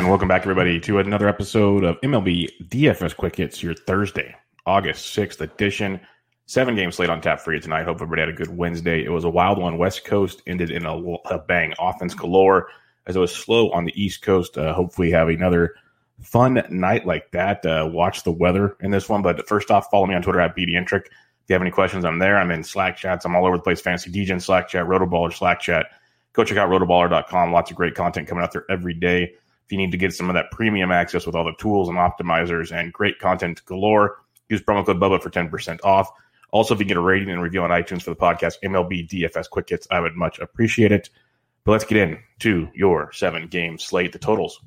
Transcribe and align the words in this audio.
And 0.00 0.08
welcome 0.08 0.28
back, 0.28 0.40
everybody, 0.40 0.80
to 0.80 0.98
another 0.98 1.28
episode 1.28 1.84
of 1.84 2.00
MLB 2.00 2.68
DFS 2.70 3.14
Quick 3.14 3.36
Hits, 3.36 3.62
your 3.62 3.74
Thursday, 3.74 4.34
August 4.64 5.14
6th 5.14 5.42
edition. 5.42 6.00
Seven 6.46 6.74
game 6.74 6.90
slate 6.90 7.10
on 7.10 7.20
tap 7.20 7.38
for 7.38 7.52
you 7.52 7.60
tonight. 7.60 7.84
Hope 7.84 7.96
everybody 7.96 8.22
had 8.22 8.30
a 8.30 8.32
good 8.32 8.56
Wednesday. 8.56 9.04
It 9.04 9.10
was 9.10 9.24
a 9.24 9.28
wild 9.28 9.58
one. 9.58 9.76
West 9.76 10.06
Coast 10.06 10.40
ended 10.46 10.70
in 10.70 10.86
a, 10.86 10.96
a 11.26 11.38
bang. 11.40 11.74
Offense 11.78 12.14
galore 12.14 12.68
as 13.06 13.14
it 13.14 13.18
was 13.18 13.36
slow 13.36 13.70
on 13.72 13.84
the 13.84 13.92
East 14.02 14.22
Coast. 14.22 14.56
Uh, 14.56 14.72
hopefully, 14.72 15.10
have 15.10 15.28
another 15.28 15.74
fun 16.22 16.62
night 16.70 17.04
like 17.04 17.30
that. 17.32 17.66
Uh, 17.66 17.86
watch 17.92 18.24
the 18.24 18.32
weather 18.32 18.78
in 18.80 18.90
this 18.90 19.06
one. 19.06 19.20
But 19.20 19.46
first 19.46 19.70
off, 19.70 19.90
follow 19.90 20.06
me 20.06 20.14
on 20.14 20.22
Twitter 20.22 20.40
at 20.40 20.56
BDintric. 20.56 21.04
If 21.04 21.12
you 21.48 21.52
have 21.52 21.60
any 21.60 21.70
questions, 21.70 22.06
I'm 22.06 22.18
there. 22.18 22.38
I'm 22.38 22.50
in 22.50 22.64
Slack 22.64 22.96
chats. 22.96 23.26
I'm 23.26 23.36
all 23.36 23.44
over 23.44 23.58
the 23.58 23.62
place. 23.62 23.82
Fantasy 23.82 24.10
DJ 24.10 24.40
Slack 24.40 24.66
chat, 24.66 24.86
Rotoballer 24.86 25.30
Slack 25.30 25.60
chat. 25.60 25.88
Go 26.32 26.42
check 26.42 26.56
out 26.56 26.70
rotoballer.com. 26.70 27.52
Lots 27.52 27.70
of 27.70 27.76
great 27.76 27.94
content 27.94 28.28
coming 28.28 28.42
out 28.42 28.52
there 28.52 28.64
every 28.70 28.94
day. 28.94 29.34
You 29.70 29.78
need 29.78 29.92
to 29.92 29.96
get 29.96 30.12
some 30.12 30.28
of 30.28 30.34
that 30.34 30.50
premium 30.50 30.90
access 30.90 31.26
with 31.26 31.34
all 31.34 31.44
the 31.44 31.54
tools 31.58 31.88
and 31.88 31.98
optimizers 31.98 32.72
and 32.72 32.92
great 32.92 33.18
content 33.18 33.64
galore, 33.64 34.18
use 34.48 34.62
promo 34.62 34.84
code 34.84 35.00
Bubba 35.00 35.22
for 35.22 35.30
10% 35.30 35.80
off. 35.84 36.10
Also, 36.52 36.74
if 36.74 36.80
you 36.80 36.86
get 36.86 36.96
a 36.96 37.00
rating 37.00 37.30
and 37.30 37.42
review 37.42 37.62
on 37.62 37.70
iTunes 37.70 38.02
for 38.02 38.10
the 38.10 38.16
podcast, 38.16 38.54
MLB 38.64 39.08
DFS 39.08 39.48
Quick 39.48 39.68
Hits, 39.68 39.86
I 39.90 40.00
would 40.00 40.16
much 40.16 40.38
appreciate 40.40 40.92
it. 40.92 41.08
But 41.64 41.72
let's 41.72 41.84
get 41.84 41.98
into 41.98 42.68
your 42.74 43.12
seven 43.12 43.46
game 43.46 43.78
slate. 43.78 44.12
The 44.12 44.18
totals 44.18 44.60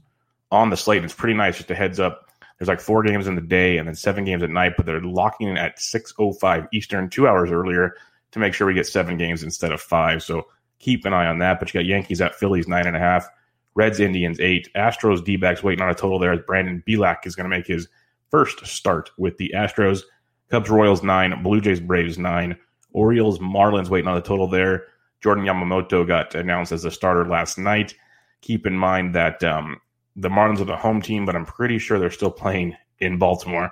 on 0.52 0.70
the 0.70 0.78
slate, 0.78 1.04
it's 1.04 1.14
pretty 1.14 1.34
nice. 1.34 1.58
Just 1.58 1.72
a 1.72 1.76
heads 1.76 2.00
up. 2.00 2.30
There's 2.58 2.70
like 2.70 2.80
four 2.80 3.04
games 3.04 3.28
in 3.28 3.36
the 3.36 3.42
day 3.42 3.78
and 3.78 3.88
then 3.88 3.96
seven 3.96 4.24
games 4.24 4.44
at 4.44 4.50
night, 4.50 4.74
but 4.78 4.86
they're 4.86 5.02
locking 5.02 5.50
in 5.50 5.58
at 5.58 5.80
6.05 5.80 6.68
Eastern, 6.72 7.10
two 7.10 7.28
hours 7.28 7.52
earlier 7.52 7.96
to 8.32 8.40
make 8.40 8.54
sure 8.54 8.68
we 8.68 8.74
get 8.74 8.88
seven 8.88 9.18
games 9.18 9.44
instead 9.44 9.72
of 9.72 9.82
five. 9.82 10.24
So 10.24 10.48
keep 10.80 11.06
an 11.06 11.14
eye 11.14 11.26
on 11.26 11.40
that. 11.40 11.60
But 11.60 11.74
you 11.74 11.80
got 11.80 11.86
Yankees 11.86 12.22
at 12.22 12.36
Phillies, 12.36 12.68
nine 12.68 12.88
and 12.88 12.96
a 12.96 13.00
half. 13.00 13.28
Reds, 13.76 14.00
Indians, 14.00 14.40
eight. 14.40 14.70
Astros, 14.76 15.24
D 15.24 15.36
backs 15.36 15.64
waiting 15.64 15.84
on 15.84 15.90
a 15.90 15.96
total 15.96 16.20
there 16.20 16.32
as 16.32 16.40
Brandon 16.46 16.84
Bielak 16.88 17.26
is 17.26 17.36
going 17.36 17.50
to 17.50 17.56
make 17.56 17.68
his 17.68 17.88
first 18.30 18.66
start 18.66 19.12
with 19.18 19.38
the 19.38 19.52
Astros. 19.56 20.02
Cubs, 20.50 20.70
Royals, 20.70 21.04
nine. 21.04 21.42
Blue 21.44 21.62
Jays, 21.62 21.80
Braves, 21.80 22.18
nine. 22.18 22.58
Orioles, 22.92 23.40
Marlins 23.40 23.90
waiting 23.90 24.08
on 24.08 24.16
the 24.16 24.22
total 24.22 24.48
there. 24.48 24.86
Jordan 25.22 25.46
Yamamoto 25.46 26.06
got 26.06 26.36
announced 26.36 26.72
as 26.72 26.86
a 26.86 26.92
starter 26.92 27.28
last 27.28 27.58
night. 27.58 27.96
Keep 28.42 28.68
in 28.68 28.78
mind 28.78 29.16
that 29.16 29.44
um, 29.44 29.80
the 30.16 30.30
Marlins 30.30 30.60
are 30.60 30.66
the 30.66 30.76
home 30.76 31.02
team, 31.02 31.26
but 31.26 31.36
I'm 31.36 31.46
pretty 31.46 31.80
sure 31.80 31.98
they're 31.98 32.12
still 32.12 32.32
playing 32.32 32.76
in 33.00 33.18
Baltimore. 33.18 33.72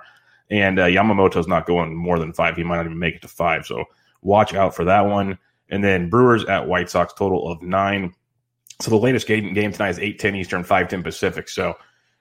And 0.50 0.78
uh, 0.78 0.86
Yamamoto's 0.86 1.46
not 1.46 1.66
going 1.66 1.94
more 1.94 2.18
than 2.18 2.32
five. 2.32 2.56
He 2.56 2.64
might 2.64 2.76
not 2.76 2.86
even 2.86 2.98
make 2.98 3.16
it 3.16 3.22
to 3.22 3.28
five. 3.28 3.64
So 3.64 3.84
watch 4.22 4.54
out 4.54 4.74
for 4.74 4.84
that 4.84 5.02
one. 5.02 5.38
And 5.68 5.82
then 5.82 6.10
Brewers 6.10 6.44
at 6.46 6.66
White 6.66 6.90
Sox, 6.90 7.12
total 7.14 7.50
of 7.50 7.62
nine. 7.62 8.14
So 8.80 8.90
the 8.90 8.96
latest 8.96 9.26
game, 9.26 9.52
game 9.54 9.72
tonight 9.72 9.90
is 9.90 9.98
8 9.98 10.18
10 10.18 10.36
Eastern, 10.36 10.64
5 10.64 10.88
10 10.88 11.02
Pacific. 11.02 11.48
So 11.48 11.76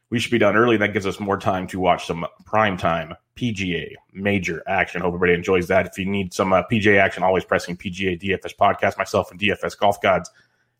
we 0.10 0.20
should 0.20 0.32
be 0.32 0.38
done 0.38 0.56
early. 0.56 0.78
That 0.78 0.94
gives 0.94 1.08
us 1.08 1.20
more 1.20 1.38
time 1.38 1.68
to 1.68 1.80
watch 1.80 2.06
some 2.06 2.26
prime 2.46 2.78
time 2.78 3.16
PGA 3.36 3.94
major 4.14 4.62
action. 4.68 5.02
Hope 5.02 5.16
everybody 5.16 5.34
enjoys 5.34 5.68
that. 5.70 5.88
If 5.88 5.98
you 5.98 6.06
need 6.06 6.34
some 6.34 6.54
uh, 6.54 6.64
PGA 6.72 7.00
action, 7.00 7.24
always 7.24 7.46
pressing 7.46 7.78
PGA 7.78 8.22
DFS 8.22 8.56
podcast. 8.60 8.98
Myself 8.98 9.32
and 9.32 9.40
DFS 9.40 9.78
Golf 9.80 10.02
Gods 10.02 10.30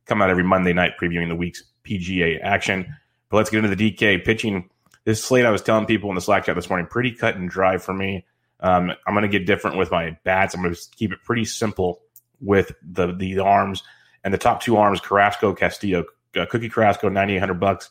come 0.06 0.22
out 0.22 0.30
every 0.30 0.44
Monday 0.44 0.74
night 0.74 0.94
previewing 1.02 1.30
the 1.30 1.36
week's 1.36 1.64
PGA 1.86 2.40
action. 2.44 2.96
But 3.30 3.38
let's 3.38 3.50
get 3.50 3.64
into 3.64 3.76
the 3.76 3.92
DK 3.92 4.24
pitching. 4.26 4.70
This 5.06 5.24
slate, 5.24 5.46
I 5.46 5.52
was 5.52 5.62
telling 5.62 5.86
people 5.86 6.10
in 6.10 6.16
the 6.16 6.22
Slack 6.22 6.46
chat 6.46 6.56
this 6.56 6.70
morning, 6.70 6.86
pretty 6.86 7.12
cut 7.12 7.36
and 7.36 7.50
dry 7.50 7.78
for 7.78 7.94
me. 7.94 8.26
Um, 8.60 8.92
I'm 9.08 9.16
going 9.16 9.24
to 9.24 9.30
get 9.30 9.48
different 9.48 9.78
with 9.78 9.90
my 9.90 10.18
bats. 10.24 10.54
I'm 10.54 10.62
going 10.62 10.76
to 10.76 10.82
keep 10.96 11.12
it 11.12 11.24
pretty 11.24 11.46
simple 11.46 12.02
with 12.40 12.74
the 12.84 13.14
the 13.16 13.40
arms 13.40 13.82
and 14.24 14.34
the 14.34 14.38
top 14.38 14.62
two 14.62 14.78
arms, 14.78 15.00
Carrasco, 15.00 15.54
Castillo, 15.54 16.06
uh, 16.36 16.46
Cookie 16.46 16.70
Carrasco, 16.70 17.10
9,800 17.10 17.60
bucks 17.60 17.90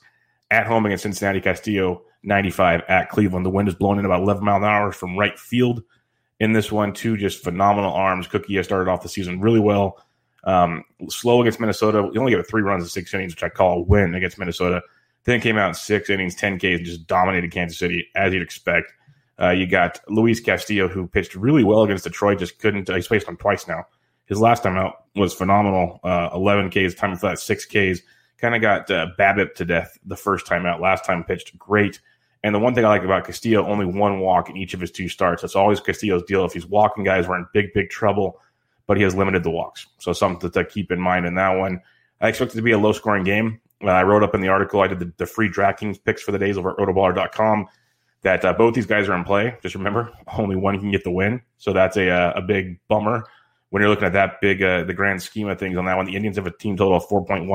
at 0.51 0.67
home 0.67 0.87
against 0.87 1.03
Cincinnati, 1.03 1.41
Castillo, 1.41 2.03
95 2.23 2.83
at 2.89 3.09
Cleveland. 3.09 3.47
The 3.47 3.51
wind 3.51 3.69
is 3.69 3.75
blowing 3.75 3.99
in 3.99 4.05
about 4.05 4.23
11 4.23 4.45
mile 4.45 4.57
an 4.57 4.65
hour 4.65 4.93
from 4.93 5.19
right 5.19 5.39
field 5.39 5.83
in 6.39 6.53
this 6.53 6.71
one, 6.71 6.93
too. 6.93 7.17
Just 7.17 7.43
phenomenal 7.43 7.93
arms. 7.93 8.27
Cookie 8.27 8.57
has 8.57 8.67
started 8.67 8.91
off 8.91 9.03
the 9.03 9.09
season 9.09 9.41
really 9.41 9.61
well. 9.61 10.05
Um, 10.45 10.85
slow 11.09 11.41
against 11.41 11.61
Minnesota. 11.61 12.09
He 12.13 12.19
only 12.19 12.33
it 12.33 12.47
three 12.49 12.63
runs 12.63 12.83
in 12.83 12.89
six 12.89 13.13
innings, 13.13 13.35
which 13.35 13.43
I 13.43 13.49
call 13.49 13.79
a 13.79 13.83
win 13.83 14.15
against 14.15 14.39
Minnesota. 14.39 14.83
Then 15.25 15.41
came 15.41 15.59
out 15.59 15.69
in 15.69 15.75
six 15.75 16.09
innings, 16.09 16.35
10 16.35 16.59
Ks, 16.59 16.65
and 16.65 16.85
just 16.85 17.07
dominated 17.07 17.53
Kansas 17.53 17.79
City, 17.79 18.09
as 18.15 18.33
you'd 18.33 18.43
expect. 18.43 18.93
Uh, 19.39 19.51
you 19.51 19.67
got 19.67 20.01
Luis 20.09 20.41
Castillo, 20.41 20.89
who 20.89 21.07
pitched 21.07 21.35
really 21.35 21.65
well 21.65 21.83
against 21.83 22.05
Detroit, 22.05 22.39
just 22.39 22.59
couldn't. 22.59 22.89
Uh, 22.89 22.95
he's 22.95 23.07
faced 23.07 23.29
him 23.29 23.37
twice 23.37 23.69
now 23.69 23.85
his 24.31 24.41
last 24.41 24.63
time 24.63 24.77
out 24.77 25.05
was 25.17 25.35
phenomenal. 25.35 26.01
Uh, 26.03 26.31
11 26.33 26.71
Ks, 26.71 26.95
time 26.95 27.15
for 27.17 27.29
that 27.29 27.39
six 27.39 27.67
Ks. 27.67 28.01
Kind 28.39 28.55
of 28.55 28.63
got 28.63 28.91
uh, 28.91 29.09
BABIP 29.19 29.55
to 29.57 29.65
death 29.67 29.99
the 30.07 30.17
first 30.17 30.47
time 30.47 30.65
out. 30.65 30.81
Last 30.81 31.05
time 31.05 31.25
pitched 31.25 31.59
great. 31.59 32.01
And 32.43 32.55
the 32.55 32.59
one 32.59 32.75
thing 32.75 32.85
I 32.85 32.89
like 32.89 33.03
about 33.03 33.25
Castillo, 33.25 33.67
only 33.67 33.85
one 33.85 34.21
walk 34.21 34.49
in 34.49 34.57
each 34.57 34.73
of 34.73 34.81
his 34.81 34.93
two 34.93 35.09
starts. 35.09 35.43
That's 35.43 35.57
always 35.57 35.81
Castillo's 35.81 36.23
deal. 36.23 36.45
If 36.45 36.55
he's 36.55 36.65
walking 36.65 37.05
guys, 37.05 37.29
we're 37.29 37.37
in 37.37 37.47
big, 37.53 37.75
big 37.75 37.91
trouble. 37.91 38.41
But 38.87 38.97
he 38.97 39.03
has 39.03 39.15
limited 39.15 39.45
the 39.45 39.51
walks, 39.51 39.87
so 39.99 40.13
something 40.13 40.51
to 40.51 40.65
keep 40.65 40.91
in 40.91 41.01
mind 41.01 41.27
in 41.27 41.35
that 41.35 41.51
one. 41.51 41.81
I 42.21 42.29
expect 42.29 42.53
it 42.53 42.57
to 42.57 42.63
be 42.63 42.73
a 42.73 42.79
low 42.79 42.93
scoring 42.93 43.23
game. 43.23 43.61
Uh, 43.85 43.91
I 43.91 44.03
wrote 44.03 44.25
up 44.25 44.35
in 44.35 44.41
the 44.41 44.49
article 44.49 44.81
I 44.81 44.89
did 44.89 44.99
the, 44.99 45.13
the 45.17 45.27
free 45.27 45.49
DraftKings 45.49 46.03
picks 46.03 46.23
for 46.23 46.33
the 46.33 46.39
days 46.41 46.59
over 46.59 46.71
at 46.71 46.77
rotoballer.com 46.77 47.69
that 48.23 48.45
uh, 48.45 48.53
both 48.53 48.75
these 48.75 48.87
guys 48.87 49.09
are 49.09 49.15
in 49.15 49.23
play. 49.23 49.57
Just 49.63 49.77
remember, 49.77 50.13
only 50.39 50.57
one 50.57 50.79
can 50.81 50.91
get 50.91 51.05
the 51.05 51.11
win, 51.11 51.41
so 51.59 51.73
that's 51.73 51.97
a 51.97 52.11
uh, 52.11 52.33
a 52.35 52.43
big 52.43 52.81
bummer 52.89 53.25
when 53.71 53.81
you're 53.81 53.91
looking 53.91 54.05
at 54.07 54.13
that 54.13 54.41
big, 54.41 54.63
uh, 54.63 54.85
the 54.85 54.95
grand 54.95 55.23
scheme 55.23 55.49
of 55.49 55.59
things 55.59 55.77
on 55.77 55.87
that 55.87 55.97
one, 55.97 56.07
the 56.07 56.17
Indians 56.17 56.37
have 56.37 56.47
a 56.47 56.51
team 56.51 56.77
total 56.77 56.97
of 56.97 57.07
4.15, 57.09 57.49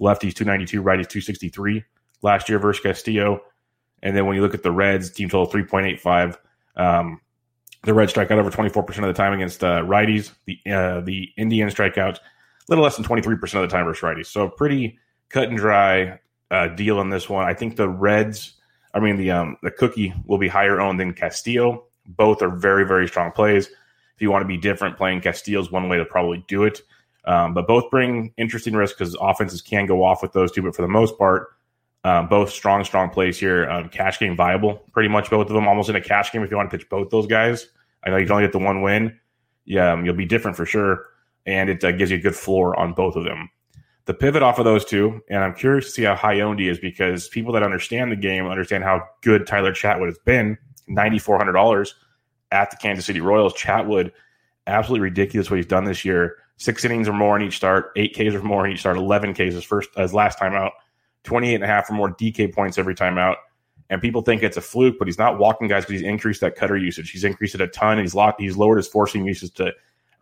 lefties 0.00 0.34
292, 0.34 0.82
righties 0.82 1.08
263 1.08 1.84
last 2.22 2.48
year 2.48 2.58
versus 2.58 2.82
Castillo. 2.82 3.40
And 4.02 4.16
then 4.16 4.26
when 4.26 4.36
you 4.36 4.42
look 4.42 4.54
at 4.54 4.62
the 4.62 4.70
Reds, 4.70 5.10
team 5.10 5.28
total 5.28 5.50
3.85. 5.50 6.36
Um, 6.76 7.20
the 7.84 7.94
Reds 7.94 8.12
strike 8.12 8.30
out 8.30 8.38
over 8.38 8.50
24% 8.50 8.88
of 8.98 9.04
the 9.04 9.12
time 9.12 9.32
against 9.32 9.62
uh, 9.64 9.82
righties. 9.82 10.32
The 10.46 10.58
uh, 10.70 11.00
the 11.00 11.30
Indians 11.36 11.72
strike 11.72 11.98
out 11.98 12.18
a 12.18 12.20
little 12.68 12.82
less 12.82 12.96
than 12.96 13.04
23% 13.04 13.42
of 13.42 13.62
the 13.62 13.68
time 13.68 13.84
versus 13.84 14.02
righties. 14.02 14.26
So 14.26 14.48
pretty 14.48 14.98
cut 15.28 15.48
and 15.48 15.56
dry 15.56 16.18
uh, 16.50 16.68
deal 16.68 17.00
in 17.00 17.10
this 17.10 17.28
one. 17.28 17.46
I 17.46 17.54
think 17.54 17.76
the 17.76 17.88
Reds, 17.88 18.54
I 18.94 19.00
mean 19.00 19.16
the 19.16 19.30
um, 19.30 19.56
the 19.62 19.70
Cookie 19.70 20.14
will 20.26 20.38
be 20.38 20.48
higher 20.48 20.80
owned 20.80 20.98
than 20.98 21.12
Castillo. 21.12 21.86
Both 22.06 22.42
are 22.42 22.50
very 22.50 22.86
very 22.86 23.06
strong 23.06 23.32
plays. 23.32 23.68
If 24.14 24.22
you 24.22 24.30
want 24.30 24.42
to 24.42 24.48
be 24.48 24.56
different, 24.56 24.96
playing 24.96 25.20
Castillo 25.20 25.60
is 25.60 25.70
one 25.70 25.88
way 25.88 25.96
to 25.98 26.04
probably 26.04 26.44
do 26.48 26.64
it. 26.64 26.82
Um, 27.24 27.54
but 27.54 27.66
both 27.66 27.90
bring 27.90 28.32
interesting 28.36 28.74
risks 28.74 28.98
because 28.98 29.16
offenses 29.20 29.62
can 29.62 29.86
go 29.86 30.04
off 30.04 30.22
with 30.22 30.32
those 30.32 30.52
two. 30.52 30.62
But 30.62 30.76
for 30.76 30.82
the 30.82 30.88
most 30.88 31.18
part, 31.18 31.48
Um, 32.06 32.28
both 32.28 32.50
strong, 32.50 32.84
strong 32.84 33.08
plays 33.08 33.40
here. 33.40 33.66
Um, 33.70 33.88
cash 33.88 34.18
game 34.18 34.36
viable, 34.36 34.84
pretty 34.92 35.08
much 35.08 35.30
both 35.30 35.48
of 35.48 35.54
them. 35.54 35.66
Almost 35.66 35.88
in 35.88 35.96
a 35.96 36.02
cash 36.02 36.30
game 36.30 36.42
if 36.42 36.50
you 36.50 36.56
want 36.58 36.70
to 36.70 36.76
pitch 36.76 36.86
both 36.90 37.08
those 37.08 37.26
guys. 37.26 37.66
I 38.04 38.10
know 38.10 38.18
you 38.18 38.26
can 38.26 38.32
only 38.32 38.44
get 38.44 38.52
the 38.52 38.58
one 38.58 38.82
win. 38.82 39.18
Yeah, 39.64 39.90
um, 39.90 40.04
you'll 40.04 40.14
be 40.14 40.26
different 40.26 40.54
for 40.54 40.66
sure, 40.66 41.06
and 41.46 41.70
it 41.70 41.82
uh, 41.82 41.92
gives 41.92 42.10
you 42.10 42.18
a 42.18 42.20
good 42.20 42.36
floor 42.36 42.78
on 42.78 42.92
both 42.92 43.16
of 43.16 43.24
them. 43.24 43.48
The 44.04 44.12
pivot 44.12 44.42
off 44.42 44.58
of 44.58 44.66
those 44.66 44.84
two, 44.84 45.22
and 45.30 45.42
I'm 45.42 45.54
curious 45.54 45.86
to 45.86 45.90
see 45.92 46.02
how 46.02 46.14
high 46.14 46.40
owned 46.40 46.60
he 46.60 46.68
is 46.68 46.78
because 46.78 47.26
people 47.28 47.54
that 47.54 47.62
understand 47.62 48.12
the 48.12 48.16
game 48.16 48.46
understand 48.46 48.84
how 48.84 49.08
good 49.22 49.46
Tyler 49.46 49.72
Chatwood 49.72 50.08
has 50.08 50.18
been. 50.26 50.58
Ninety 50.86 51.18
four 51.18 51.38
hundred 51.38 51.54
dollars 51.54 51.94
at 52.50 52.70
the 52.70 52.76
Kansas 52.76 53.06
City 53.06 53.20
Royals. 53.20 53.54
Chatwood, 53.54 54.12
absolutely 54.66 55.02
ridiculous 55.04 55.50
what 55.50 55.56
he's 55.56 55.66
done 55.66 55.84
this 55.84 56.04
year. 56.04 56.36
Six 56.56 56.84
innings 56.84 57.08
or 57.08 57.12
more 57.12 57.36
in 57.36 57.42
each 57.42 57.56
start, 57.56 57.90
eight 57.96 58.14
Ks 58.14 58.34
or 58.34 58.42
more 58.42 58.66
in 58.66 58.72
each 58.72 58.80
start, 58.80 58.96
eleven 58.96 59.34
Ks 59.34 59.54
his 59.54 59.64
first 59.64 59.90
his 59.96 60.14
last 60.14 60.38
time 60.38 60.54
out 60.54 60.72
28 61.24 61.54
and 61.56 61.64
a 61.64 61.66
half 61.66 61.90
or 61.90 61.94
more 61.94 62.14
DK 62.14 62.54
points 62.54 62.78
every 62.78 62.94
time 62.94 63.18
out. 63.18 63.38
And 63.90 64.00
people 64.00 64.22
think 64.22 64.42
it's 64.42 64.56
a 64.56 64.62
fluke, 64.62 64.98
but 64.98 65.08
he's 65.08 65.18
not 65.18 65.38
walking 65.38 65.68
guys 65.68 65.84
because 65.84 66.00
he's 66.00 66.08
increased 66.08 66.40
that 66.40 66.56
cutter 66.56 66.76
usage. 66.76 67.10
He's 67.10 67.24
increased 67.24 67.54
it 67.54 67.60
a 67.60 67.66
ton. 67.66 67.92
And 67.92 68.00
he's 68.00 68.14
locked, 68.14 68.40
he's 68.40 68.56
lowered 68.56 68.78
his 68.78 68.88
four 68.88 69.06
seam 69.06 69.26
usage 69.26 69.52
to 69.54 69.72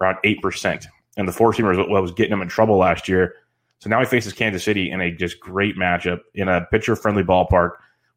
around 0.01 0.17
8%. 0.25 0.87
And 1.17 1.29
the 1.29 1.33
four 1.33 1.53
seamer 1.53 1.77
what 1.89 2.03
was 2.03 2.13
getting 2.13 2.33
him 2.33 2.43
in 2.43 2.49
trouble 2.49 2.77
last 2.79 3.09
year. 3.09 3.35
So 3.79 3.91
now 3.91 4.01
he 4.01 4.07
faces 4.07 4.33
Kansas 4.33 4.65
City 4.65 4.91
in 4.91 5.01
a 5.01 5.11
just 5.11 5.41
great 5.41 5.77
matchup 5.77 6.21
in 6.35 6.49
a 6.49 6.67
pitcher 6.71 6.97
friendly 6.97 7.23
ballpark. 7.23 7.73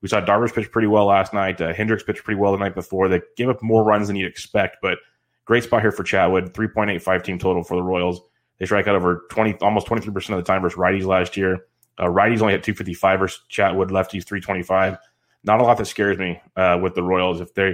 We 0.05 0.09
saw 0.09 0.21
Darvish 0.21 0.53
pitch 0.53 0.71
pretty 0.71 0.87
well 0.87 1.07
last 1.07 1.33
night. 1.33 1.59
Uh, 1.59 1.73
Hendricks 1.73 2.03
pitched 2.03 2.23
pretty 2.23 2.39
well 2.39 2.51
the 2.51 2.59
night 2.59 2.75
before. 2.75 3.09
They 3.09 3.23
gave 3.37 3.49
up 3.49 3.63
more 3.63 3.83
runs 3.83 4.05
than 4.05 4.15
you'd 4.15 4.29
expect, 4.29 4.77
but 4.79 4.99
great 5.45 5.63
spot 5.63 5.81
here 5.81 5.91
for 5.91 6.03
Chatwood. 6.03 6.51
3.85 6.51 7.23
team 7.23 7.39
total 7.39 7.63
for 7.63 7.75
the 7.75 7.81
Royals. 7.81 8.21
They 8.59 8.67
strike 8.67 8.85
out 8.85 8.95
over 8.95 9.25
20, 9.31 9.55
almost 9.61 9.87
23% 9.87 10.29
of 10.29 10.35
the 10.35 10.43
time 10.43 10.61
versus 10.61 10.77
righties 10.77 11.07
last 11.07 11.35
year. 11.35 11.65
Uh, 11.97 12.03
righties 12.03 12.39
only 12.39 12.53
at 12.53 12.61
255 12.61 13.19
versus 13.19 13.41
Chatwood. 13.49 13.89
Lefties 13.89 14.23
325. 14.25 14.95
Not 15.43 15.59
a 15.59 15.63
lot 15.63 15.79
that 15.79 15.85
scares 15.85 16.19
me 16.19 16.39
uh, 16.55 16.77
with 16.79 16.93
the 16.93 17.01
Royals. 17.01 17.41
If 17.41 17.55
they 17.55 17.73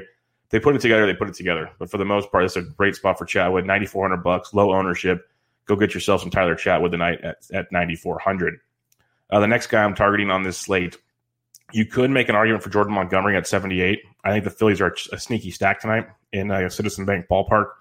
they 0.52 0.60
put 0.62 0.74
it 0.74 0.80
together, 0.80 1.06
they 1.06 1.14
put 1.14 1.28
it 1.28 1.36
together. 1.36 1.70
But 1.80 1.92
for 1.92 1.98
the 1.98 2.06
most 2.06 2.32
part, 2.32 2.46
it's 2.46 2.56
a 2.56 2.62
great 2.62 2.96
spot 2.96 3.18
for 3.18 3.26
Chatwood. 3.26 3.66
9400 3.66 4.24
bucks, 4.24 4.54
low 4.54 4.72
ownership. 4.72 5.30
Go 5.66 5.76
get 5.76 5.94
yourself 5.94 6.22
some 6.22 6.32
Tyler 6.32 6.56
Chatwood 6.56 6.92
tonight 6.92 7.20
at, 7.26 7.40
at 7.54 7.74
9400. 7.74 8.58
Uh, 9.30 9.40
the 9.42 9.48
next 9.48 9.68
guy 9.68 9.84
I'm 9.84 9.96
targeting 9.96 10.32
on 10.32 10.44
this 10.44 10.58
slate, 10.58 10.96
you 11.74 11.86
could 11.86 12.10
make 12.10 12.30
an 12.30 12.36
argument 12.36 12.64
for 12.64 12.70
Jordan 12.70 12.94
Montgomery 12.94 13.36
at 13.36 13.48
78. 13.48 14.02
I 14.24 14.32
think 14.32 14.44
the 14.44 14.50
Phillies 14.50 14.82
are 14.82 14.96
a 15.12 15.20
sneaky 15.20 15.52
stack 15.52 15.82
tonight 15.82 16.08
in 16.32 16.52
a 16.52 16.70
Citizen 16.70 17.06
Bank 17.06 17.28
ballpark, 17.30 17.72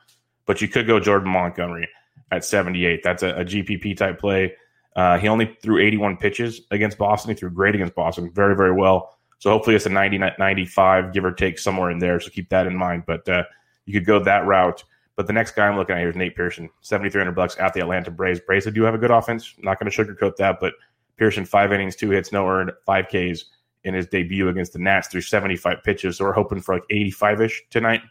but 0.46 0.60
you 0.60 0.68
could 0.68 0.86
go 0.86 1.00
Jordan 1.00 1.30
Montgomery 1.30 1.88
at 2.30 2.44
78. 2.44 3.02
That's 3.02 3.22
a, 3.22 3.30
a 3.30 3.44
GPP 3.44 3.96
type 3.96 4.18
play. 4.18 4.54
Uh, 4.96 5.18
he 5.18 5.28
only 5.28 5.56
threw 5.62 5.78
81 5.78 6.16
pitches 6.16 6.62
against 6.70 6.98
Boston. 6.98 7.30
He 7.30 7.36
threw 7.36 7.50
great 7.50 7.74
against 7.74 7.94
Boston, 7.94 8.30
very, 8.32 8.56
very 8.56 8.72
well. 8.72 9.16
So 9.38 9.50
hopefully 9.50 9.76
it's 9.76 9.86
a 9.86 9.90
90, 9.90 10.18
95, 10.38 11.12
give 11.12 11.24
or 11.24 11.32
take 11.32 11.58
somewhere 11.58 11.90
in 11.90 11.98
there. 11.98 12.20
So 12.20 12.30
keep 12.30 12.50
that 12.50 12.66
in 12.66 12.76
mind. 12.76 13.04
But 13.06 13.28
uh, 13.28 13.44
you 13.86 13.94
could 13.94 14.06
go 14.06 14.22
that 14.24 14.46
route. 14.46 14.84
But 15.16 15.26
the 15.26 15.32
next 15.32 15.52
guy 15.52 15.66
I'm 15.66 15.76
looking 15.76 15.96
at 15.96 16.00
here 16.00 16.10
is 16.10 16.16
Nate 16.16 16.34
Pearson, 16.34 16.70
7,300 16.80 17.32
bucks 17.32 17.56
at 17.58 17.74
the 17.74 17.80
Atlanta 17.80 18.10
Braves. 18.10 18.40
Braves 18.40 18.66
do 18.70 18.82
have 18.82 18.94
a 18.94 18.98
good 18.98 19.10
offense. 19.10 19.54
not 19.58 19.78
going 19.78 19.90
to 19.90 20.04
sugarcoat 20.04 20.36
that, 20.36 20.58
but 20.60 20.74
Pearson, 21.18 21.44
five 21.44 21.72
innings, 21.72 21.96
two 21.96 22.10
hits, 22.10 22.32
no 22.32 22.48
earned, 22.48 22.72
five 22.86 23.06
Ks 23.08 23.44
in 23.84 23.94
his 23.94 24.06
debut 24.06 24.48
against 24.48 24.72
the 24.72 24.78
Nats 24.78 25.08
through 25.08 25.22
75 25.22 25.82
pitches. 25.82 26.16
So 26.16 26.24
we're 26.24 26.32
hoping 26.32 26.60
for 26.60 26.74
like 26.74 26.84
85 26.90 27.40
ish 27.42 27.62
tonight. 27.70 28.02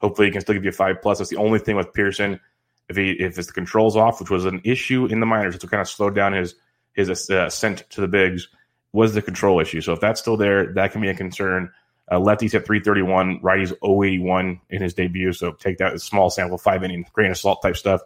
Hopefully 0.00 0.28
he 0.28 0.32
can 0.32 0.40
still 0.40 0.54
give 0.54 0.64
you 0.64 0.70
a 0.70 0.72
five 0.72 0.96
plus. 1.02 1.18
That's 1.18 1.30
the 1.30 1.36
only 1.36 1.58
thing 1.58 1.76
with 1.76 1.92
Pearson 1.92 2.40
if 2.88 2.96
he 2.96 3.12
if 3.12 3.36
his 3.36 3.50
controls 3.50 3.96
off, 3.96 4.20
which 4.20 4.30
was 4.30 4.44
an 4.44 4.60
issue 4.64 5.06
in 5.06 5.20
the 5.20 5.26
minors, 5.26 5.58
to 5.58 5.66
kind 5.66 5.80
of 5.80 5.88
slowed 5.88 6.14
down 6.14 6.32
his 6.32 6.54
his 6.94 7.30
uh, 7.30 7.46
ascent 7.46 7.84
to 7.90 8.00
the 8.00 8.08
bigs, 8.08 8.48
was 8.92 9.14
the 9.14 9.22
control 9.22 9.60
issue. 9.60 9.80
So 9.80 9.92
if 9.92 10.00
that's 10.00 10.20
still 10.20 10.36
there, 10.36 10.72
that 10.74 10.92
can 10.92 11.00
be 11.00 11.08
a 11.08 11.14
concern. 11.14 11.70
Uh, 12.10 12.18
lefties 12.18 12.54
at 12.54 12.64
331, 12.64 13.40
righties 13.40 13.74
081 13.84 14.60
in 14.70 14.82
his 14.82 14.94
debut. 14.94 15.32
So 15.34 15.52
take 15.52 15.76
that 15.78 16.00
small 16.00 16.30
sample, 16.30 16.56
five 16.56 16.82
inning 16.82 17.04
grain 17.12 17.30
of 17.30 17.36
salt 17.36 17.60
type 17.60 17.76
stuff. 17.76 18.00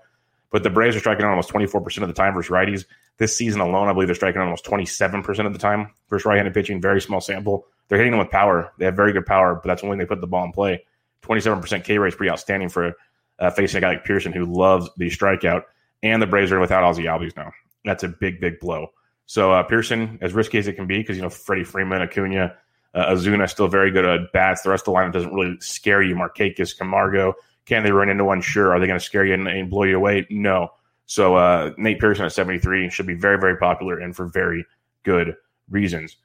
But 0.53 0.63
the 0.63 0.71
Braves 0.71 0.95
are 0.95 1.01
striking 1.01 1.25
out 1.25 1.31
almost 1.31 1.51
24% 1.51 2.03
of 2.03 2.09
the 2.09 2.15
time 2.15 2.35
versus 2.35 2.51
righties. 2.51 2.85
This 3.17 3.35
season 3.35 3.61
alone, 3.61 3.89
I 3.89 3.93
believe 3.93 4.07
they're 4.07 4.15
striking 4.15 4.41
out 4.41 4.45
almost 4.45 4.67
27% 4.67 5.47
of 5.47 5.53
the 5.53 5.59
time 5.59 5.91
versus 6.11 6.27
right 6.27 6.37
handed 6.37 6.55
pitching. 6.55 6.81
Very 6.81 7.01
small 7.01 7.21
sample. 7.21 7.67
They're 7.89 7.99
hitting 7.99 8.13
them 8.13 8.21
with 8.21 8.31
power. 8.31 8.73
They 8.79 8.85
have 8.85 8.95
very 8.95 9.13
good 9.13 9.27
power, 9.27 9.55
but 9.55 9.65
that's 9.67 9.83
only 9.83 9.97
when 9.97 9.99
they 9.99 10.07
put 10.07 10.21
the 10.21 10.27
ball 10.27 10.45
in 10.45 10.53
play. 10.53 10.85
27% 11.23 11.85
K 11.85 11.99
rate 11.99 12.09
is 12.09 12.15
pretty 12.15 12.31
outstanding 12.31 12.69
for 12.69 12.93
uh, 13.39 13.51
facing 13.51 13.79
a 13.79 13.81
guy 13.81 13.89
like 13.91 14.05
Pearson 14.05 14.33
who 14.33 14.45
loves 14.45 14.89
the 14.97 15.09
strikeout. 15.09 15.63
And 16.03 16.21
the 16.21 16.27
Braves 16.27 16.53
are 16.53 16.61
without 16.61 16.85
Ozzie 16.85 17.05
Albies 17.05 17.37
now. 17.37 17.53
That's 17.85 18.03
a 18.03 18.09
big, 18.09 18.41
big 18.41 18.61
blow. 18.61 18.89
So 19.27 19.53
uh, 19.53 19.63
Pearson, 19.63 20.19
as 20.21 20.35
risky 20.35 20.59
as 20.59 20.69
it 20.69 20.75
can 20.75 20.87
be, 20.87 20.99
because 20.99 21.17
you 21.17 21.23
know 21.23 21.31
Freddie 21.31 21.65
Freeman, 21.65 22.03
Acuna, 22.03 22.57
uh, 22.95 23.07
Ozuna 23.07 23.49
still 23.49 23.69
very 23.69 23.91
good 23.91 24.05
at 24.05 24.33
bats. 24.33 24.63
The 24.63 24.71
rest 24.71 24.87
of 24.87 24.93
the 24.93 25.01
lineup 25.01 25.13
doesn't 25.13 25.33
really 25.33 25.57
scare 25.61 26.03
you. 26.03 26.15
Markakis, 26.15 26.77
Camargo, 26.77 27.35
can 27.67 27.83
they 27.83 27.93
run 27.93 28.09
into 28.09 28.25
one? 28.25 28.41
Sure. 28.41 28.73
Are 28.73 28.81
they 28.81 28.87
going 28.87 28.99
to 28.99 29.05
scare 29.05 29.25
you 29.25 29.35
and, 29.35 29.47
and, 29.47 29.71
blow 29.71 29.85
you 29.85 29.97
away? 29.97 30.27
No. 30.31 30.69
So 31.07 31.37
uh, 31.37 31.73
Nate 31.77 32.01
Pearson 32.01 32.25
at 32.25 32.33
73 32.33 32.91
should 32.91 33.07
be 33.07 33.15
very, 33.15 33.39
very 33.39 33.57
popular 33.57 33.99
and 33.99 34.15
for 34.15 34.27
very 34.27 34.65
good 35.03 35.37
reasons. 35.71 36.17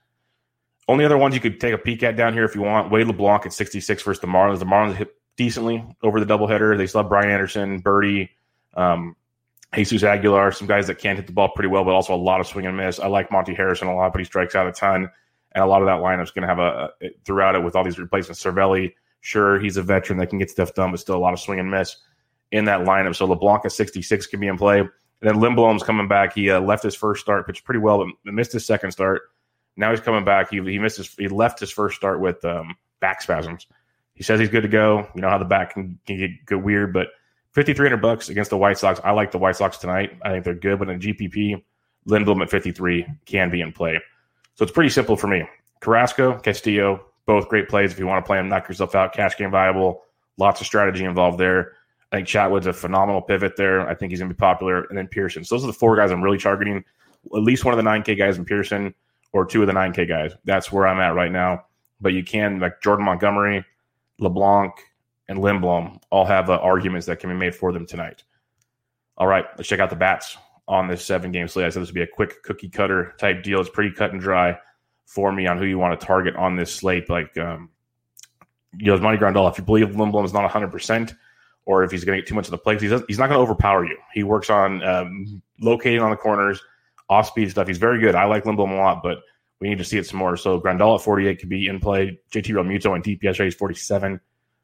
Only 0.88 1.04
other 1.04 1.18
ones 1.18 1.36
you 1.36 1.42
could 1.42 1.60
take 1.60 1.74
a 1.74 1.78
peek 1.78 2.02
at 2.04 2.16
down 2.16 2.34
here 2.34 2.46
if 2.46 2.56
you 2.56 2.62
want. 2.62 2.92
Wade 2.92 3.08
LeBlanc 3.08 3.46
at 3.46 3.54
66 3.54 4.04
versus 4.04 4.22
the 4.22 4.28
Marlins. 4.28 4.60
The 4.60 4.66
Marlins 4.66 4.96
hit 4.96 5.16
decently 5.36 5.84
over 6.02 6.24
the 6.24 6.26
doubleheader. 6.26 6.78
They 6.78 6.88
still 6.88 7.02
have 7.02 7.10
Brian 7.10 7.30
Anderson, 7.30 7.80
Birdie, 7.80 8.32
um, 8.76 9.16
Jesus 9.76 10.04
Aguilar, 10.04 10.52
some 10.54 10.68
guys 10.68 10.88
that 10.88 10.96
can 10.96 11.18
hit 11.18 11.28
the 11.28 11.34
ball 11.34 11.50
pretty 11.50 11.68
well, 11.68 11.84
but 11.84 11.92
also 11.92 12.16
a 12.16 12.18
lot 12.18 12.40
of 12.40 12.48
swing 12.48 12.66
and 12.66 12.78
miss. 12.78 13.00
I 13.00 13.08
like 13.08 13.32
Monte 13.32 13.54
Harrison 13.54 13.90
a 13.90 13.96
lot, 13.96 14.14
but 14.14 14.20
he 14.20 14.26
strikes 14.26 14.56
out 14.56 14.68
a 14.68 14.72
ton. 14.72 15.10
And 15.54 15.64
a 15.64 15.68
lot 15.68 15.82
of 15.82 15.88
that 15.88 16.00
lineup 16.00 16.24
is 16.24 16.32
going 16.32 16.44
to 16.44 16.48
have 16.48 16.60
a, 16.60 16.92
a, 17.02 17.10
throughout 17.26 17.56
it 17.56 17.64
with 17.64 17.76
all 17.76 17.84
these 17.84 18.00
replacements. 18.00 18.44
Cervelli, 18.44 18.94
sure, 19.22 19.60
he's 19.60 19.78
a 19.78 19.82
veteran 19.82 20.20
that 20.20 20.28
can 20.28 20.40
get 20.40 20.50
stuff 20.50 20.74
done, 20.74 20.92
but 20.92 21.00
still 21.00 21.16
a 21.16 21.20
lot 21.20 21.34
of 21.34 21.40
swing 21.40 21.60
and 21.60 21.70
miss 21.70 21.98
in 22.52 22.66
that 22.66 22.82
lineup. 22.82 23.16
So 23.16 23.26
LeBlanc 23.26 23.66
at 23.66 23.72
66 23.72 24.28
can 24.28 24.40
be 24.40 24.48
in 24.48 24.58
play. 24.58 24.80
And 24.80 24.90
then 25.22 25.36
Lindblom's 25.36 25.84
coming 25.84 26.08
back. 26.08 26.34
He 26.34 26.50
uh, 26.50 26.62
left 26.62 26.84
his 26.84 26.96
first 26.96 27.22
start, 27.22 27.48
pitched 27.48 27.64
pretty 27.64 27.80
well, 27.80 28.06
but 28.24 28.34
missed 28.34 28.52
his 28.52 28.66
second 28.66 28.92
start. 28.92 29.24
Now 29.76 29.92
he's 29.92 30.00
coming 30.00 30.24
back. 30.24 30.50
He, 30.50 30.58
he 30.62 30.80
missed 30.80 30.98
his, 30.98 31.14
he 31.16 31.28
left 31.28 31.60
his 31.60 31.72
first 31.72 31.96
start 31.96 32.20
with 32.20 32.44
um, 32.46 32.76
back 33.00 33.22
spasms. 33.22 33.68
He 34.14 34.24
says 34.24 34.40
he's 34.40 34.50
good 34.50 34.64
to 34.64 34.68
go. 34.68 35.08
You 35.16 35.22
know 35.22 35.30
how 35.30 35.38
the 35.38 35.46
back 35.46 35.74
can, 35.74 36.00
can 36.08 36.18
get, 36.18 36.46
get 36.48 36.64
weird, 36.64 36.94
but 36.94 37.10
5300 37.52 37.98
bucks 38.02 38.30
against 38.30 38.50
the 38.50 38.58
White 38.58 38.78
Sox. 38.78 39.00
I 39.04 39.12
like 39.12 39.32
the 39.32 39.38
White 39.38 39.56
Sox 39.56 39.78
tonight. 39.78 40.18
I 40.24 40.32
think 40.32 40.44
they're 40.44 40.56
good, 40.56 40.80
but 40.80 40.90
in 40.90 41.00
GPP, 41.00 41.64
Lindblom 42.08 42.42
at 42.42 42.50
53 42.50 43.06
can 43.26 43.50
be 43.50 43.62
in 43.62 43.72
play. 43.72 44.00
So 44.56 44.64
it's 44.64 44.72
pretty 44.72 44.90
simple 44.90 45.18
for 45.18 45.28
me. 45.28 45.44
Carrasco, 45.80 46.40
Castillo, 46.40 47.07
both 47.28 47.50
great 47.50 47.70
plays. 47.70 47.92
If 47.92 48.00
you 48.00 48.08
want 48.08 48.26
to 48.26 48.28
play 48.28 48.38
them, 48.38 48.50
knock 48.50 48.68
yourself 48.68 48.96
out. 48.96 49.14
Cash 49.14 49.38
game 49.38 49.52
viable. 49.52 50.02
Lots 50.38 50.62
of 50.62 50.66
strategy 50.66 51.04
involved 51.04 51.38
there. 51.38 51.74
I 52.12 52.18
think 52.18 52.28
Chatwood's 52.28 52.68
a 52.68 52.74
phenomenal 52.74 53.22
pivot 53.22 53.58
there. 53.58 53.88
I 53.88 53.94
think 53.94 54.12
he's 54.12 54.20
going 54.20 54.30
to 54.30 54.34
be 54.34 54.40
popular. 54.40 54.86
And 54.86 54.98
then 54.98 55.08
Pearson. 55.08 55.44
So 55.44 55.56
those 55.56 55.66
are 55.66 55.68
the 55.68 55.74
four 55.74 55.96
guys 55.96 56.10
I'm 56.10 56.24
really 56.24 56.38
targeting. 56.38 56.78
At 56.78 57.44
least 57.44 57.66
one 57.66 57.78
of 57.78 57.84
the 57.84 57.90
9K 57.90 58.18
guys 58.18 58.38
in 58.38 58.46
Pearson 58.46 58.96
or 59.34 59.46
two 59.46 59.62
of 59.62 59.68
the 59.68 59.74
9K 59.74 60.08
guys. 60.08 60.32
That's 60.46 60.72
where 60.72 60.88
I'm 60.88 61.00
at 61.00 61.16
right 61.16 61.32
now. 61.32 61.66
But 62.00 62.14
you 62.14 62.24
can, 62.24 62.60
like 62.60 62.82
Jordan 62.82 63.06
Montgomery, 63.06 63.66
LeBlanc, 64.20 64.74
and 65.28 65.40
Lindblom 65.40 66.00
all 66.10 66.26
have 66.26 66.50
uh, 66.50 66.54
arguments 66.54 67.06
that 67.08 67.20
can 67.20 67.30
be 67.30 67.36
made 67.36 67.54
for 67.54 67.74
them 67.74 67.86
tonight. 67.86 68.24
All 69.18 69.28
right, 69.28 69.46
let's 69.58 69.68
check 69.68 69.82
out 69.82 69.90
the 69.90 69.96
bats 69.96 70.38
on 70.68 70.88
this 70.88 71.04
seven 71.04 71.32
game 71.32 71.48
slate. 71.50 71.66
I 71.66 71.70
said 71.70 71.82
this 71.82 71.90
would 71.90 71.96
be 71.96 72.04
a 72.04 72.08
quick 72.08 72.42
cookie 72.44 72.70
cutter 72.70 73.16
type 73.18 73.44
deal. 73.44 73.60
It's 73.60 73.70
pretty 73.70 73.94
cut 73.94 74.14
and 74.14 74.22
dry 74.22 74.58
for 75.08 75.32
me 75.32 75.48
on 75.48 75.58
who 75.58 75.66
you 75.66 75.80
want 75.80 76.00
to 76.00 76.06
target 76.06 76.36
on 76.36 76.58
this 76.58 76.76
slate. 76.76 77.10
Like, 77.10 77.36
um, 77.38 77.70
you 78.78 78.92
know, 78.92 79.00
Monty 79.00 79.18
Grandal, 79.18 79.50
if 79.50 79.58
you 79.58 79.64
believe 79.64 79.88
Lindblom 79.88 80.26
is 80.26 80.34
not 80.34 80.50
100%, 80.50 81.16
or 81.66 81.84
if 81.84 81.92
he's 81.92 82.04
going 82.04 82.18
to 82.18 82.22
get 82.22 82.28
too 82.28 82.36
much 82.36 82.46
of 82.46 82.52
the 82.52 82.58
play, 82.58 82.78
he's, 82.78 82.92
he's 83.08 83.18
not 83.18 83.28
going 83.28 83.38
to 83.38 83.44
overpower 83.44 83.86
you. 83.86 83.98
He 84.14 84.24
works 84.24 84.50
on 84.50 84.84
um, 84.84 85.42
locating 85.60 86.02
on 86.02 86.12
the 86.12 86.18
corners, 86.18 86.62
off 87.10 87.28
speed 87.28 87.50
stuff. 87.50 87.68
He's 87.68 87.78
very 87.78 88.00
good. 88.00 88.16
I 88.16 88.26
like 88.26 88.44
Lindblom 88.44 88.72
a 88.72 88.76
lot, 88.76 89.02
but 89.02 89.20
we 89.62 89.70
need 89.70 89.78
to 89.78 89.86
see 89.86 89.98
it 89.98 90.06
some 90.06 90.20
more. 90.20 90.36
So 90.36 90.60
Grandal 90.60 90.96
at 90.96 91.02
48 91.02 91.40
could 91.40 91.50
be 91.50 91.68
in 91.68 91.80
play. 91.80 92.20
JT 92.32 92.54
Realmuto 92.54 92.94
and 92.94 93.04
DPS 93.04 93.48
is 93.48 93.56
47. 93.56 94.20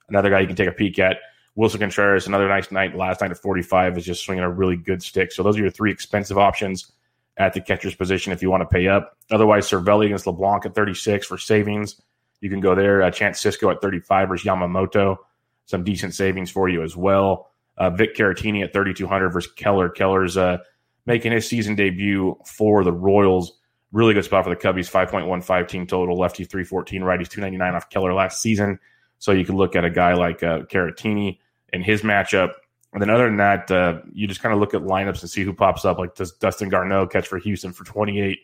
Another 0.09 0.29
guy 0.29 0.41
you 0.41 0.47
can 0.47 0.57
take 0.57 0.69
a 0.69 0.73
peek 0.73 1.00
at. 1.00 1.17
Wilson 1.55 1.79
Contreras, 1.79 2.27
another 2.27 2.50
nice 2.50 2.71
night. 2.71 2.95
Last 2.95 3.21
night 3.21 3.31
at 3.31 3.38
45 3.38 3.97
is 3.97 4.05
just 4.05 4.25
swinging 4.25 4.43
a 4.43 4.50
really 4.50 4.75
good 4.75 5.01
stick. 5.01 5.31
So 5.31 5.43
those 5.43 5.57
are 5.57 5.62
your 5.62 5.69
three 5.69 5.91
expensive 5.91 6.38
options 6.38 6.91
at 7.37 7.53
the 7.53 7.61
catcher's 7.61 7.95
position 7.95 8.31
if 8.31 8.41
you 8.41 8.49
want 8.49 8.61
to 8.61 8.67
pay 8.67 8.87
up. 8.87 9.17
Otherwise, 9.31 9.69
Cervelli 9.69 10.05
against 10.05 10.27
LeBlanc 10.27 10.65
at 10.65 10.75
36 10.75 11.25
for 11.25 11.37
savings. 11.37 11.99
You 12.41 12.49
can 12.49 12.59
go 12.59 12.75
there. 12.75 13.01
Uh, 13.01 13.11
Chance 13.11 13.41
Cisco 13.41 13.69
at 13.69 13.81
35 13.81 14.29
versus 14.29 14.45
Yamamoto. 14.45 15.17
Some 15.65 15.83
decent 15.83 16.13
savings 16.13 16.51
for 16.51 16.69
you 16.69 16.83
as 16.83 16.95
well. 16.95 17.49
Uh, 17.77 17.89
Vic 17.89 18.15
Caratini 18.15 18.63
at 18.63 18.73
3,200 18.73 19.29
versus 19.29 19.51
Keller. 19.53 19.89
Keller's 19.89 20.37
uh, 20.37 20.57
making 21.05 21.31
his 21.31 21.47
season 21.47 21.75
debut 21.75 22.37
for 22.45 22.83
the 22.83 22.91
Royals. 22.91 23.53
Really 23.91 24.13
good 24.13 24.25
spot 24.25 24.43
for 24.43 24.49
the 24.49 24.55
Cubbies. 24.55 24.91
5.15 24.91 25.67
team 25.67 25.87
total. 25.87 26.17
Lefty 26.17 26.43
314. 26.43 27.01
Righties 27.01 27.29
299 27.29 27.75
off 27.75 27.89
Keller 27.89 28.13
last 28.13 28.41
season. 28.41 28.79
So 29.19 29.31
you 29.31 29.45
can 29.45 29.55
look 29.55 29.75
at 29.75 29.85
a 29.85 29.89
guy 29.89 30.13
like 30.13 30.43
uh, 30.43 30.63
Caratini 30.63 31.39
and 31.71 31.83
his 31.83 32.01
matchup. 32.01 32.51
And 32.93 33.01
then 33.01 33.09
other 33.09 33.25
than 33.25 33.38
that, 33.38 33.71
uh, 33.71 34.01
you 34.13 34.27
just 34.27 34.41
kind 34.41 34.53
of 34.53 34.59
look 34.59 34.73
at 34.73 34.81
lineups 34.81 35.21
and 35.21 35.29
see 35.29 35.43
who 35.43 35.53
pops 35.53 35.83
up. 35.83 35.97
Like 35.97 36.15
does 36.15 36.31
Dustin 36.33 36.69
Garneau 36.69 37.07
catch 37.07 37.27
for 37.27 37.39
Houston 37.39 37.73
for 37.73 37.83
28 37.83 38.39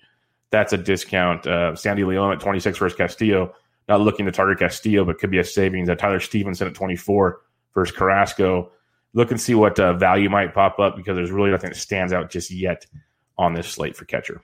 That's 0.50 0.74
a 0.74 0.78
discount. 0.78 1.46
Uh, 1.46 1.76
Sandy 1.76 2.04
Leon 2.04 2.34
at 2.34 2.40
26 2.40 2.78
versus 2.78 2.98
Castillo. 2.98 3.54
Not 3.88 4.02
looking 4.02 4.26
to 4.26 4.32
target 4.32 4.60
Castillo, 4.60 5.06
but 5.06 5.20
could 5.20 5.32
be 5.32 5.40
a 5.40 5.44
savings. 5.44 5.88
At 5.88 6.00
Tyler 6.00 6.20
Stephenson 6.20 6.68
at 6.68 6.74
24 6.74 7.42
versus 7.76 7.96
Carrasco. 7.96 8.72
Look 9.14 9.32
and 9.32 9.40
see 9.40 9.56
what 9.56 9.80
uh, 9.80 9.94
value 9.94 10.30
might 10.30 10.54
pop 10.54 10.80
up 10.80 10.96
because 10.96 11.16
there's 11.16 11.32
really 11.32 11.52
nothing 11.52 11.70
that 11.70 11.76
stands 11.76 12.14
out 12.14 12.30
just 12.30 12.52
yet 12.52 12.86
on 13.38 13.54
this 13.54 13.68
slate 13.68 13.96
for 13.96 14.06
catcher. 14.06 14.42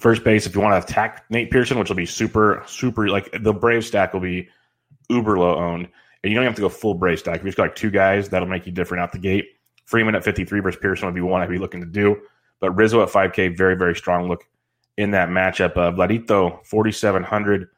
First 0.00 0.24
base, 0.24 0.46
if 0.46 0.54
you 0.54 0.60
want 0.60 0.74
to 0.74 0.90
attack 0.90 1.24
Nate 1.30 1.50
Pearson, 1.50 1.78
which 1.78 1.88
will 1.88 1.96
be 1.96 2.06
super, 2.06 2.62
super 2.66 3.08
like 3.08 3.30
the 3.42 3.52
Brave 3.52 3.84
stack 3.84 4.14
will 4.14 4.20
be 4.20 4.48
uber 5.08 5.38
low 5.38 5.56
owned. 5.56 5.88
And 6.22 6.32
you 6.32 6.36
don't 6.36 6.44
have 6.44 6.54
to 6.54 6.60
go 6.60 6.68
full 6.68 6.94
brace 6.94 7.20
stack. 7.20 7.36
If 7.36 7.42
you 7.42 7.48
just 7.48 7.56
got 7.56 7.64
like 7.64 7.74
two 7.74 7.90
guys, 7.90 8.28
that'll 8.28 8.48
make 8.48 8.66
you 8.66 8.72
different 8.72 9.02
out 9.02 9.12
the 9.12 9.18
gate. 9.18 9.46
Freeman 9.84 10.14
at 10.14 10.24
53 10.24 10.60
versus 10.60 10.80
Pearson 10.80 11.06
would 11.06 11.14
be 11.14 11.20
one 11.20 11.42
I'd 11.42 11.48
be 11.48 11.58
looking 11.58 11.80
to 11.80 11.86
do. 11.86 12.20
But 12.60 12.72
Rizzo 12.72 13.02
at 13.02 13.08
5K, 13.08 13.56
very, 13.56 13.74
very 13.74 13.96
strong 13.96 14.28
look 14.28 14.44
in 14.96 15.10
that 15.10 15.28
matchup. 15.28 15.76
Uh, 15.76 15.90
Vladito, 15.90 16.64
4,700 16.64 17.68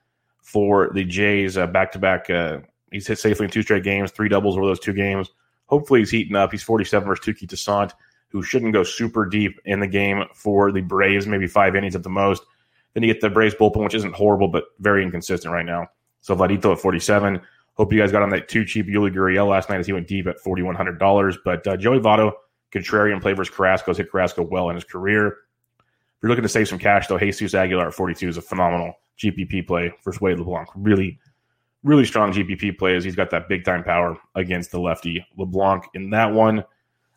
for 0.42 0.90
the 0.92 1.04
Jays, 1.04 1.56
back 1.56 1.92
to 1.92 1.98
back. 1.98 2.28
He's 2.92 3.06
hit 3.06 3.18
safely 3.18 3.44
in 3.44 3.50
two 3.50 3.62
straight 3.62 3.82
games, 3.82 4.10
three 4.10 4.28
doubles 4.28 4.56
over 4.56 4.66
those 4.66 4.80
two 4.80 4.92
games. 4.92 5.30
Hopefully, 5.66 6.00
he's 6.00 6.10
heating 6.10 6.36
up. 6.36 6.52
He's 6.52 6.62
47 6.62 7.08
versus 7.08 7.24
Touki 7.24 7.48
Toussaint 7.48 7.92
who 8.34 8.42
shouldn't 8.42 8.72
go 8.72 8.82
super 8.82 9.24
deep 9.24 9.60
in 9.64 9.78
the 9.78 9.86
game 9.86 10.24
for 10.34 10.72
the 10.72 10.80
Braves, 10.80 11.24
maybe 11.24 11.46
five 11.46 11.76
innings 11.76 11.94
at 11.94 12.02
the 12.02 12.10
most. 12.10 12.42
Then 12.92 13.04
you 13.04 13.12
get 13.12 13.20
the 13.20 13.30
Braves 13.30 13.54
bullpen, 13.54 13.84
which 13.84 13.94
isn't 13.94 14.12
horrible, 14.12 14.48
but 14.48 14.64
very 14.80 15.04
inconsistent 15.04 15.54
right 15.54 15.64
now. 15.64 15.86
So 16.20 16.34
Vladito 16.34 16.72
at 16.72 16.80
47. 16.80 17.40
Hope 17.74 17.92
you 17.92 17.98
guys 17.98 18.12
got 18.12 18.22
on 18.22 18.30
that 18.30 18.48
too 18.48 18.64
cheap 18.64 18.86
Yuli 18.86 19.12
Gurriel 19.12 19.48
last 19.48 19.68
night 19.68 19.80
as 19.80 19.86
he 19.86 19.92
went 19.92 20.06
deep 20.06 20.26
at 20.26 20.36
$4,100. 20.44 21.36
But 21.44 21.66
uh, 21.66 21.76
Joey 21.76 21.98
Votto, 21.98 22.32
contrarian 22.72 23.20
play 23.20 23.32
versus 23.32 23.54
Carrasco, 23.54 23.90
has 23.90 23.98
hit 23.98 24.10
Carrasco 24.10 24.42
well 24.42 24.68
in 24.70 24.76
his 24.76 24.84
career. 24.84 25.28
If 25.28 26.22
you're 26.22 26.30
looking 26.30 26.42
to 26.44 26.48
save 26.48 26.68
some 26.68 26.78
cash, 26.78 27.08
though, 27.08 27.18
Jesus 27.18 27.54
Aguilar 27.54 27.88
at 27.88 27.94
42 27.94 28.28
is 28.28 28.36
a 28.36 28.42
phenomenal 28.42 28.94
GPP 29.18 29.66
play 29.66 29.92
versus 30.04 30.20
Wade 30.20 30.38
LeBlanc. 30.38 30.68
Really, 30.76 31.18
really 31.82 32.04
strong 32.04 32.32
GPP 32.32 32.78
plays. 32.78 33.04
He's 33.04 33.16
got 33.16 33.30
that 33.30 33.48
big 33.48 33.64
time 33.64 33.82
power 33.82 34.16
against 34.34 34.70
the 34.70 34.80
lefty 34.80 35.26
LeBlanc 35.36 35.84
in 35.94 36.10
that 36.10 36.32
one 36.32 36.64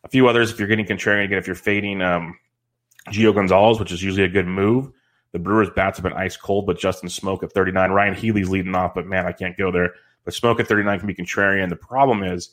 a 0.07 0.09
few 0.09 0.27
others 0.27 0.51
if 0.51 0.57
you're 0.59 0.67
getting 0.67 0.85
contrarian 0.85 1.25
again, 1.25 1.37
if 1.37 1.47
you're 1.47 1.55
fading 1.55 2.01
um, 2.01 2.37
Gio 3.09 3.33
Gonzalez, 3.35 3.79
which 3.79 3.91
is 3.91 4.01
usually 4.01 4.23
a 4.23 4.29
good 4.29 4.47
move. 4.47 4.89
The 5.33 5.39
Brewers' 5.39 5.69
bats 5.69 5.97
have 5.97 6.03
been 6.03 6.13
ice 6.13 6.37
cold, 6.37 6.65
but 6.65 6.79
Justin 6.79 7.09
Smoak 7.09 7.43
at 7.43 7.51
39. 7.51 7.91
Ryan 7.91 8.15
Healy's 8.15 8.49
leading 8.49 8.73
off, 8.73 8.95
but 8.95 9.05
man, 9.05 9.25
I 9.25 9.33
can't 9.33 9.57
go 9.57 9.71
there. 9.71 9.93
But 10.27 10.33
Smoak 10.33 10.59
at 10.59 10.67
39 10.67 10.99
can 10.99 11.07
be 11.07 11.13
contrarian. 11.13 11.69
The 11.69 11.77
problem 11.77 12.21
is 12.21 12.49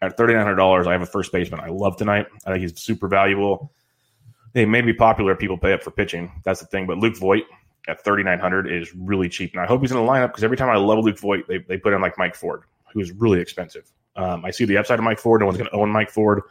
at 0.00 0.18
$3,900, 0.18 0.88
I 0.88 0.92
have 0.92 1.02
a 1.02 1.06
first 1.06 1.30
baseman 1.30 1.60
I 1.60 1.68
love 1.68 1.96
tonight. 1.96 2.26
I 2.44 2.50
think 2.50 2.62
he's 2.62 2.76
super 2.80 3.06
valuable. 3.06 3.72
They 4.54 4.66
may 4.66 4.80
be 4.80 4.92
popular. 4.92 5.36
People 5.36 5.56
pay 5.56 5.72
up 5.72 5.84
for 5.84 5.92
pitching. 5.92 6.32
That's 6.42 6.58
the 6.58 6.66
thing. 6.66 6.84
But 6.84 6.98
Luke 6.98 7.16
Voit 7.16 7.44
at 7.86 8.02
3,900 8.02 8.68
is 8.68 8.92
really 8.96 9.28
cheap. 9.28 9.52
And 9.52 9.60
I 9.60 9.66
hope 9.66 9.82
he's 9.82 9.92
in 9.92 9.98
the 9.98 10.02
lineup 10.02 10.30
because 10.30 10.42
every 10.42 10.56
time 10.56 10.68
I 10.68 10.74
love 10.74 11.04
Luke 11.04 11.20
Voit, 11.20 11.46
they, 11.46 11.58
they 11.58 11.78
put 11.78 11.92
in 11.92 12.00
like 12.00 12.18
Mike 12.18 12.34
Ford, 12.34 12.62
who 12.92 12.98
is 12.98 13.12
really 13.12 13.38
expensive. 13.38 13.88
Um, 14.16 14.44
I 14.44 14.50
see 14.50 14.64
the 14.64 14.76
upside 14.76 14.98
of 14.98 15.04
Mike 15.04 15.20
Ford. 15.20 15.42
No 15.42 15.46
one's 15.46 15.58
going 15.58 15.70
to 15.70 15.76
own 15.76 15.90
Mike 15.90 16.10
Ford. 16.10 16.42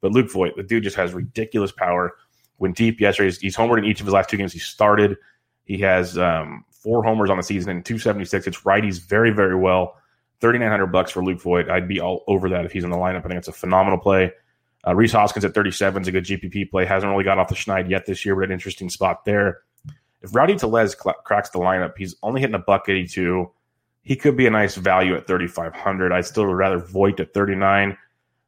But 0.00 0.12
Luke 0.12 0.32
Voit, 0.32 0.56
the 0.56 0.62
dude 0.62 0.84
just 0.84 0.96
has 0.96 1.12
ridiculous 1.12 1.70
power. 1.70 2.16
Went 2.56 2.78
deep 2.78 2.98
yesterday. 2.98 3.26
He's, 3.26 3.40
he's 3.40 3.56
homered 3.58 3.76
in 3.76 3.84
each 3.84 4.00
of 4.00 4.06
his 4.06 4.14
last 4.14 4.30
two 4.30 4.38
games. 4.38 4.54
He 4.54 4.58
started. 4.58 5.18
He 5.66 5.76
has 5.80 6.16
um, 6.16 6.64
four 6.70 7.04
homers 7.04 7.28
on 7.28 7.36
the 7.36 7.42
season 7.42 7.68
and 7.68 7.84
276. 7.84 8.46
It's 8.46 8.60
righties 8.62 9.06
very, 9.06 9.30
very 9.30 9.56
well. 9.56 9.98
3900 10.40 10.86
bucks 10.86 11.10
for 11.10 11.24
Luke 11.24 11.40
Voit. 11.40 11.68
I'd 11.68 11.88
be 11.88 12.00
all 12.00 12.24
over 12.26 12.48
that 12.50 12.64
if 12.64 12.72
he's 12.72 12.84
in 12.84 12.90
the 12.90 12.96
lineup. 12.96 13.24
I 13.24 13.28
think 13.28 13.34
it's 13.34 13.48
a 13.48 13.52
phenomenal 13.52 13.98
play. 13.98 14.32
Uh, 14.86 14.94
Rhys 14.94 15.12
Hoskins 15.12 15.44
at 15.44 15.54
37 15.54 16.02
is 16.02 16.08
a 16.08 16.12
good 16.12 16.24
GPP 16.24 16.70
play. 16.70 16.84
Hasn't 16.84 17.10
really 17.10 17.24
got 17.24 17.38
off 17.38 17.48
the 17.48 17.54
schneid 17.54 17.88
yet 17.88 18.06
this 18.06 18.24
year, 18.24 18.34
but 18.34 18.44
an 18.44 18.52
interesting 18.52 18.90
spot 18.90 19.24
there. 19.24 19.62
If 20.20 20.34
Rowdy 20.34 20.56
Tellez 20.56 20.96
cl- 21.00 21.16
cracks 21.24 21.50
the 21.50 21.58
lineup, 21.58 21.94
he's 21.96 22.16
only 22.22 22.40
hitting 22.40 22.54
a 22.54 22.58
buck 22.58 22.88
82. 22.88 23.50
He 24.02 24.16
could 24.16 24.36
be 24.36 24.46
a 24.46 24.50
nice 24.50 24.74
value 24.74 25.14
at 25.14 25.26
3,500. 25.26 26.12
I'd 26.12 26.26
still 26.26 26.46
rather 26.46 26.78
Voit 26.78 27.20
at 27.20 27.32
39. 27.32 27.96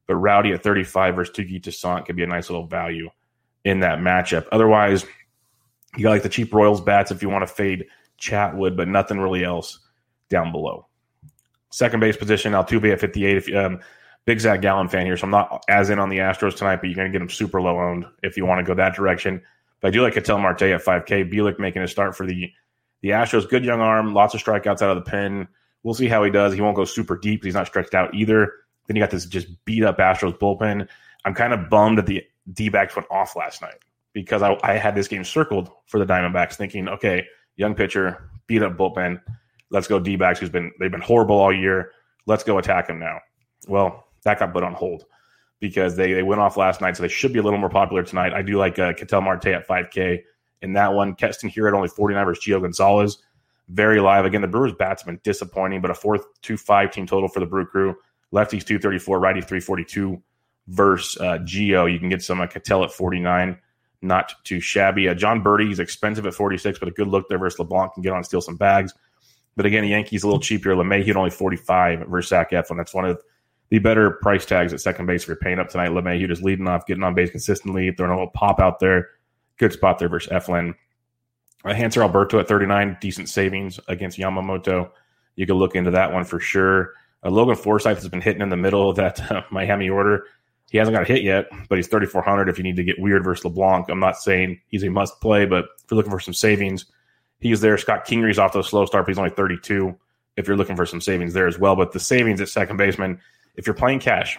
But 0.07 0.17
Rowdy 0.17 0.53
at 0.53 0.63
35 0.63 1.17
versus 1.17 1.35
Touki 1.35 1.63
Toussaint 1.63 2.07
could 2.07 2.17
be 2.17 2.23
a 2.23 2.29
nice 2.29 2.51
little 2.51 2.67
value 2.67 3.11
in 3.65 3.81
that 3.81 3.99
matchup. 3.99 4.47
Otherwise, 4.53 5.05
you 5.97 6.03
got 6.03 6.11
like 6.11 6.23
the 6.23 6.29
cheap 6.29 6.53
Royals 6.53 6.81
bats 6.81 7.11
if 7.11 7.23
you 7.23 7.29
want 7.29 7.47
to 7.47 7.53
fade 7.53 7.87
Chatwood, 8.21 8.77
but 8.77 8.89
nothing 8.89 9.19
really 9.19 9.45
else 9.45 9.81
down 10.29 10.53
below. 10.53 10.87
Second 11.77 12.01
base 12.01 12.17
position, 12.17 12.55
Altuve 12.55 12.91
at 12.91 13.01
58. 13.01 13.37
If 13.37 13.55
um, 13.55 13.81
big 14.25 14.41
Zach 14.41 14.63
Gallen 14.63 14.89
fan 14.89 15.05
here, 15.05 15.15
so 15.15 15.25
I'm 15.25 15.31
not 15.31 15.63
as 15.69 15.91
in 15.91 15.99
on 15.99 16.09
the 16.09 16.17
Astros 16.17 16.57
tonight, 16.57 16.77
but 16.77 16.87
you're 16.87 16.97
going 16.97 17.13
to 17.13 17.13
get 17.13 17.19
them 17.19 17.29
super 17.29 17.61
low 17.61 17.79
owned 17.79 18.07
if 18.23 18.35
you 18.39 18.47
want 18.47 18.61
to 18.61 18.65
go 18.65 18.75
that 18.75 18.95
direction. 18.95 19.43
But 19.83 19.89
I 19.89 19.91
do 19.91 20.01
like 20.01 20.15
Ketel 20.15 20.39
Marte 20.39 20.63
at 20.63 20.83
5K. 20.83 21.31
Bielak 21.31 21.59
making 21.59 21.83
a 21.83 21.89
start 21.89 22.17
for 22.17 22.25
the 22.25 22.51
the 23.03 23.11
Astros. 23.11 23.47
Good 23.47 23.63
young 23.63 23.83
arm, 23.83 24.15
lots 24.15 24.33
of 24.33 24.43
strikeouts 24.43 24.81
out 24.81 24.97
of 24.97 24.97
the 24.97 25.11
pen. 25.11 25.49
We'll 25.83 25.93
see 25.93 26.09
how 26.09 26.25
he 26.25 26.31
does. 26.31 26.55
He 26.55 26.63
won't 26.63 26.77
go 26.77 26.87
super 26.87 27.15
deep. 27.15 27.45
He's 27.45 27.53
not 27.53 27.67
stretched 27.67 27.95
out 27.95 28.15
either. 28.15 28.55
Then 28.87 28.97
you 28.97 29.03
got 29.03 29.11
this 29.11 29.27
just 29.27 29.49
beat 29.67 29.85
up 29.85 29.99
Astros 29.99 30.39
bullpen. 30.39 30.89
I'm 31.27 31.35
kind 31.35 31.53
of 31.53 31.69
bummed 31.69 31.99
that 31.99 32.07
the 32.07 32.25
D 32.55 32.71
backs 32.71 32.97
went 32.97 33.11
off 33.11 33.37
last 33.37 33.61
night 33.61 33.81
because 34.15 34.41
I, 34.41 34.59
I, 34.63 34.79
had 34.79 34.95
this 34.95 35.09
game 35.09 35.25
circled 35.25 35.71
for 35.85 35.99
the 35.99 36.07
Diamondbacks, 36.07 36.55
thinking, 36.55 36.89
okay, 36.89 37.27
young 37.57 37.75
pitcher, 37.75 38.31
beat 38.47 38.63
up 38.63 38.79
bullpen. 38.79 39.21
Let's 39.71 39.89
go 39.89 39.99
D 39.99 40.17
backs, 40.17 40.41
who's 40.41 40.51
been 40.51 40.73
they've 40.79 40.91
been 40.91 41.01
horrible 41.01 41.37
all 41.37 41.53
year. 41.53 41.93
Let's 42.27 42.45
go 42.45 42.59
attack 42.59 42.89
him 42.89 42.99
now. 42.99 43.21
Well, 43.69 44.07
that 44.23 44.39
got 44.39 44.53
put 44.53 44.63
on 44.63 44.75
hold 44.75 45.05
because 45.61 45.97
they, 45.97 46.13
they 46.13 46.23
went 46.23 46.41
off 46.41 46.57
last 46.57 46.81
night, 46.81 46.97
so 46.97 47.03
they 47.03 47.09
should 47.09 47.33
be 47.33 47.39
a 47.39 47.43
little 47.43 47.59
more 47.59 47.71
popular 47.71 48.03
tonight. 48.03 48.33
I 48.33 48.43
do 48.43 48.59
like 48.59 48.79
uh, 48.79 48.93
Ketel 48.93 49.23
Marte 49.23 49.47
at 49.47 49.67
5K 49.67 50.23
in 50.63 50.73
that 50.75 50.93
one. 50.93 51.15
Keston 51.15 51.51
Hiura 51.51 51.69
at 51.69 51.75
only 51.75 51.89
49 51.89 52.25
versus 52.25 52.45
Gio 52.45 52.61
Gonzalez. 52.61 53.19
Very 53.69 54.01
live. 54.01 54.25
Again, 54.25 54.43
the 54.43 54.49
Brewers' 54.49 54.73
bats 54.73 55.03
have 55.03 55.07
been 55.07 55.21
disappointing, 55.25 55.81
but 55.81 55.91
a 55.91 55.95
4 55.95 56.19
2 56.43 56.57
5 56.57 56.91
team 56.91 57.07
total 57.07 57.29
for 57.29 57.41
the 57.41 57.47
Brew 57.47 57.67
Crew. 57.67 57.97
Lefties 58.33 58.65
234, 58.65 59.19
righty 59.19 59.41
342 59.41 60.21
versus 60.69 61.21
uh, 61.21 61.39
Gio. 61.39 61.91
You 61.91 61.99
can 61.99 62.09
get 62.09 62.23
some 62.23 62.41
uh, 62.41 62.47
Ketel 62.47 62.85
at 62.85 62.93
49, 62.93 63.59
not 64.03 64.35
too 64.45 64.61
shabby. 64.61 65.09
Uh, 65.09 65.15
Jon 65.15 65.43
Berti, 65.43 65.69
he's 65.69 65.79
expensive 65.79 66.27
at 66.27 66.35
46, 66.35 66.79
but 66.79 66.89
a 66.89 66.93
good 66.93 67.09
look 67.09 67.29
there 67.29 67.39
versus 67.39 67.59
LeBlanc 67.59 67.95
can 67.95 68.03
get 68.03 68.11
on 68.11 68.19
and 68.19 68.27
steal 68.27 68.41
some 68.41 68.57
bags. 68.57 68.95
But 69.57 69.67
again, 69.67 69.83
the 69.83 69.89
Yankees 69.89 70.23
a 70.23 70.27
little 70.27 70.41
cheaper. 70.41 70.71
LeMahieu 70.71 71.09
at 71.09 71.17
only 71.17 71.31
45 71.31 72.09
versus 72.09 72.29
Zach 72.29 72.51
Eflin. 72.51 72.77
That's 72.77 72.95
one 72.95 73.07
of 73.07 73.21
the 73.71 73.79
better 73.79 74.13
price 74.23 74.45
tags 74.45 74.73
at 74.73 74.81
second 74.81 75.07
base 75.07 75.27
you're 75.27 75.37
paying 75.37 75.59
up 75.59 75.69
tonight. 75.69 75.91
LeMahieu 75.91 76.29
just 76.29 76.43
leading 76.43 76.69
off, 76.69 76.87
getting 76.87 77.03
on 77.03 77.15
base 77.15 77.31
consistently, 77.31 77.91
throwing 77.93 78.13
a 78.13 78.15
little 78.15 78.31
pop 78.31 78.61
out 78.61 78.79
there. 78.79 79.11
Good 79.59 79.73
spot 79.73 79.99
there 79.99 80.09
versus 80.09 80.31
Eflin. 80.31 80.75
Uh, 81.65 81.71
Hanser 81.71 82.03
Alberto 82.03 82.39
at 82.39 82.47
39, 82.47 82.99
decent 83.01 83.29
savings 83.29 83.81
against 83.89 84.19
Yamamoto. 84.19 84.91
You 85.35 85.47
can 85.47 85.57
look 85.57 85.75
into 85.75 85.91
that 85.91 86.13
one 86.13 86.25
for 86.25 86.39
sure. 86.39 86.93
Uh, 87.25 87.31
Logan 87.31 87.57
Forsythe 87.57 87.97
has 87.97 88.09
been 88.09 88.21
hitting 88.21 88.43
in 88.43 88.51
the 88.51 88.57
middle 88.57 88.89
of 88.91 88.97
that 88.97 89.31
uh, 89.33 89.43
Miami 89.51 89.89
order. 89.89 90.25
He 90.71 90.79
hasn't 90.79 90.95
got 90.95 91.03
a 91.03 91.13
hit 91.13 91.23
yet, 91.23 91.47
but 91.69 91.77
he's 91.77 91.89
3,400 91.89 92.49
if 92.49 92.59
you 92.59 92.65
need 92.65 92.77
to 92.77 92.85
get 92.85 93.01
weird 93.01 93.25
versus 93.25 93.45
LeBlanc. 93.45 93.89
I'm 93.89 94.01
not 94.01 94.19
saying 94.19 94.61
he's 94.69 94.83
a 94.83 94.91
must 94.91 95.21
play, 95.21 95.47
but 95.47 95.65
if 95.83 95.91
you're 95.91 95.97
looking 95.97 96.11
for 96.11 96.21
some 96.21 96.35
savings, 96.35 96.87
he's 97.41 97.61
there. 97.61 97.79
Scott 97.79 98.07
Kingery's 98.07 98.39
off 98.39 98.53
the 98.53 98.63
slow 98.63 98.85
start, 98.87 99.07
but 99.07 99.11
he's 99.11 99.19
only 99.19 99.31
32 99.31 99.97
if 100.37 100.47
you're 100.47 100.57
looking 100.57 100.77
for 100.77 100.87
some 100.87 101.01
savings 101.01 101.33
there 101.33 101.47
as 101.47 101.59
well. 101.59 101.77
But 101.77 101.93
the 101.93 102.01
savings 102.01 102.41
at 102.41 102.49
second 102.49 102.77
baseman, 102.77 103.21
if 103.55 103.67
you're 103.67 103.75
playing 103.75 104.01
cash, 104.01 104.39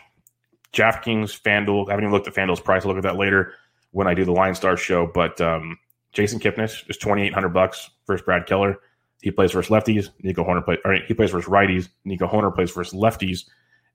DraftKings, 0.74 1.42
FanDuel, 1.42 1.88
I 1.88 1.92
haven't 1.92 2.06
even 2.06 2.12
looked 2.12 2.28
at 2.28 2.36
FanDuel's 2.36 2.62
price. 2.62 2.84
I'll 2.84 2.90
look 2.90 2.98
at 2.98 3.04
that 3.04 3.18
later 3.18 3.54
when 3.92 4.08
I 4.08 4.14
do 4.14 4.26
the 4.26 4.32
Line 4.32 4.56
Star 4.56 4.78
show. 4.78 5.08
But 5.08 5.40
um, 5.42 5.80
Jason 6.14 6.40
Kipnis 6.40 6.90
is 6.90 6.98
2,800 6.98 7.50
bucks 7.50 7.90
versus 8.06 8.24
Brad 8.24 8.46
Keller. 8.46 8.78
He 9.22 9.32
plays 9.32 9.52
versus 9.52 9.72
lefties. 9.72 10.10
Nico 10.22 10.44
Hoerner 10.44 10.64
plays. 10.64 10.80
Or 10.86 10.94
he 10.94 11.14
plays 11.14 11.32
versus 11.32 11.50
righties. 11.50 11.90
Nico 12.06 12.28
Hoerner 12.28 12.54
plays 12.54 12.72
versus 12.72 12.94
lefties. 12.94 13.46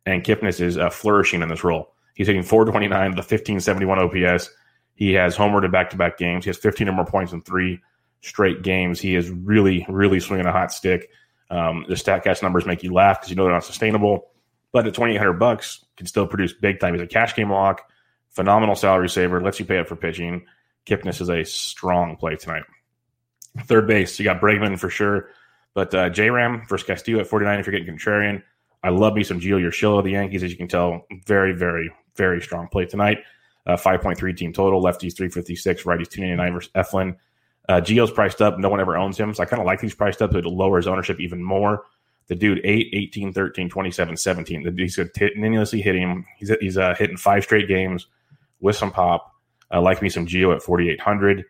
And 0.04 0.24
Kipnis 0.24 0.60
is 0.60 0.76
uh, 0.76 0.90
flourishing 0.90 1.42
in 1.42 1.48
this 1.48 1.62
role. 1.62 1.94
He's 2.14 2.26
hitting 2.26 2.42
429 2.42 3.10
with 3.10 3.18
a 3.18 3.22
1571 3.22 3.98
OPS. 3.98 4.50
He 4.94 5.12
has 5.12 5.36
homered 5.36 5.64
in 5.64 5.70
back 5.70 5.90
to 5.90 5.96
back 5.96 6.18
games. 6.18 6.44
He 6.44 6.48
has 6.48 6.58
15 6.58 6.88
or 6.88 6.92
more 6.92 7.06
points 7.06 7.32
in 7.32 7.42
three 7.42 7.80
straight 8.22 8.62
games. 8.62 9.00
He 9.00 9.14
is 9.14 9.30
really, 9.30 9.84
really 9.88 10.20
swinging 10.20 10.46
a 10.46 10.52
hot 10.52 10.72
stick. 10.72 11.10
Um, 11.50 11.84
the 11.88 11.94
StatCast 11.94 12.42
numbers 12.42 12.64
make 12.64 12.82
you 12.82 12.92
laugh 12.94 13.20
because 13.20 13.30
you 13.30 13.36
know 13.36 13.44
they're 13.44 13.52
not 13.52 13.64
sustainable. 13.64 14.30
But 14.72 14.86
at 14.86 14.94
2800 14.94 15.34
bucks, 15.34 15.84
can 15.98 16.06
still 16.06 16.26
produce 16.26 16.54
big 16.54 16.80
time. 16.80 16.94
He's 16.94 17.02
a 17.02 17.06
cash 17.06 17.34
game 17.36 17.50
lock, 17.50 17.82
phenomenal 18.30 18.74
salary 18.74 19.10
saver, 19.10 19.40
lets 19.40 19.60
you 19.60 19.66
pay 19.66 19.78
up 19.78 19.86
for 19.86 19.96
pitching. 19.96 20.46
Kipnis 20.86 21.20
is 21.20 21.28
a 21.28 21.44
strong 21.44 22.16
play 22.16 22.36
tonight. 22.36 22.64
Third 23.64 23.86
base, 23.86 24.18
you 24.18 24.24
got 24.24 24.40
Bregman 24.40 24.78
for 24.78 24.88
sure. 24.88 25.28
But 25.74 25.94
uh, 25.94 26.08
J 26.08 26.30
Ram 26.30 26.62
versus 26.68 26.86
Castillo 26.86 27.20
at 27.20 27.26
49 27.26 27.60
if 27.60 27.66
you're 27.66 27.78
getting 27.78 27.94
contrarian. 27.94 28.42
I 28.82 28.88
love 28.88 29.14
me 29.14 29.22
some 29.22 29.40
Gio 29.40 29.60
Urshela 29.60 29.98
of 29.98 30.04
the 30.04 30.12
Yankees, 30.12 30.42
as 30.42 30.50
you 30.50 30.56
can 30.56 30.68
tell. 30.68 31.06
Very, 31.26 31.52
very, 31.52 31.90
very 32.16 32.40
strong 32.40 32.68
play 32.68 32.86
tonight. 32.86 33.18
Uh, 33.66 33.76
5.3 33.76 34.36
team 34.36 34.52
total. 34.52 34.82
Lefties 34.82 35.16
356, 35.16 35.84
righties 35.84 36.08
299 36.08 36.52
versus 36.52 36.72
Eflin. 36.74 37.16
Uh, 37.72 37.80
Gio's 37.80 38.10
priced 38.10 38.42
up. 38.42 38.58
No 38.58 38.68
one 38.68 38.80
ever 38.80 38.98
owns 38.98 39.18
him. 39.18 39.32
So 39.32 39.42
I 39.42 39.46
kind 39.46 39.58
of 39.58 39.66
like 39.66 39.80
these 39.80 39.94
priced 39.94 40.20
up. 40.20 40.34
It 40.34 40.44
lowers 40.44 40.86
ownership 40.86 41.18
even 41.20 41.42
more. 41.42 41.84
The 42.26 42.34
dude, 42.34 42.60
8, 42.62 42.90
18, 42.92 43.32
13, 43.32 43.70
27, 43.70 44.16
17. 44.16 44.62
The 44.62 44.70
dude's 44.70 44.96
continuously 44.96 45.80
hitting. 45.80 46.26
He's, 46.36 46.52
he's 46.60 46.76
uh, 46.76 46.94
hitting 46.98 47.16
five 47.16 47.44
straight 47.44 47.68
games 47.68 48.08
with 48.60 48.76
some 48.76 48.90
pop. 48.90 49.32
I 49.70 49.78
like 49.78 50.02
me 50.02 50.10
some 50.10 50.26
Gio 50.26 50.54
at 50.54 50.62
4,800. 50.62 51.46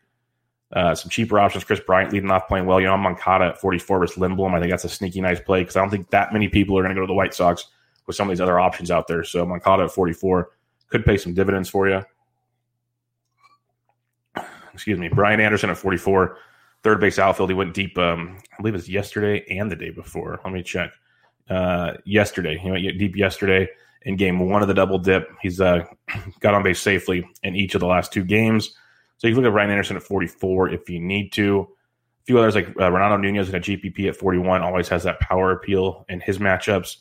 Uh, 0.73 0.95
some 0.95 1.11
cheaper 1.11 1.41
options. 1.41 1.65
Kris 1.65 1.81
Bryant 1.81 2.13
leading 2.13 2.31
off 2.31 2.47
playing 2.47 2.67
well. 2.67 2.81
You 2.81 2.87
know, 2.87 2.95
I'm 2.95 3.01
Moncada 3.01 3.47
at 3.47 3.61
44 3.61 3.99
versus 3.99 4.17
Lindblom. 4.17 4.55
I 4.55 4.61
think 4.61 4.71
that's 4.71 4.85
a 4.85 4.89
sneaky 4.89 5.21
nice 5.21 5.41
play 5.41 5.63
because 5.63 5.77
I 5.77 5.81
don't 5.81 5.91
think 5.91 6.09
that 6.11 6.33
many 6.33 6.49
people 6.49 6.79
are 6.79 6.83
going 6.83 6.95
to 6.95 6.99
go 6.99 7.03
to 7.03 7.11
the 7.11 7.15
White 7.15 7.35
Sox 7.35 7.67
with 8.07 8.15
some 8.15 8.29
of 8.29 8.33
these 8.33 8.41
other 8.41 8.61
options 8.61 8.93
out 8.93 9.09
there. 9.09 9.25
So 9.25 9.45
Moncada 9.45 9.85
at 9.85 9.91
44 9.91 10.51
could 10.89 11.05
pay 11.05 11.17
some 11.17 11.35
dividends 11.35 11.69
for 11.69 11.89
you. 11.89 12.03
Excuse 14.75 14.99
me. 14.99 15.09
Brian 15.09 15.41
Anderson 15.41 15.71
at 15.71 15.77
44, 15.77 16.37
third 16.83 17.01
base 17.01 17.19
outfield. 17.19 17.51
He 17.51 17.55
went 17.55 17.75
deep, 17.75 17.97
um, 17.99 18.39
I 18.53 18.63
believe 18.63 18.75
it's 18.75 18.89
yesterday 18.89 19.45
and 19.51 19.71
the 19.71 19.77
day 19.77 19.91
before. 19.91 20.41
Let 20.45 20.53
me 20.53 20.63
check. 20.63 20.91
Uh, 21.49 21.95
yesterday, 22.05 22.57
he 22.57 22.71
went 22.71 22.83
deep 22.99 23.17
yesterday 23.17 23.69
in 24.03 24.17
game 24.17 24.39
one 24.39 24.63
of 24.63 24.69
the 24.69 24.75
double 24.75 24.99
dip. 24.99 25.29
He's 25.41 25.61
uh, 25.61 25.85
got 26.41 26.55
on 26.55 26.63
base 26.63 26.81
safely 26.81 27.29
in 27.43 27.55
each 27.55 27.75
of 27.75 27.81
the 27.81 27.87
last 27.87 28.13
two 28.13 28.25
games. 28.25 28.75
So 29.19 29.29
you 29.29 29.35
can 29.35 29.43
look 29.43 29.51
at 29.51 29.55
Brian 29.55 29.71
Anderson 29.71 29.97
at 29.97 30.03
44 30.03 30.71
if 30.71 30.89
you 30.89 30.99
need 30.99 31.33
to. 31.33 31.61
A 31.61 32.25
few 32.25 32.39
others 32.39 32.55
like 32.55 32.69
uh, 32.81 32.91
Renato 32.91 33.17
Nunez 33.17 33.49
in 33.49 33.55
a 33.55 33.61
GPP 33.61 34.09
at 34.09 34.17
41 34.17 34.63
always 34.63 34.89
has 34.89 35.05
that 35.05 35.21
power 35.21 35.53
appeal 35.53 36.05
in 36.09 36.21
his 36.21 36.39
matchups. 36.39 36.97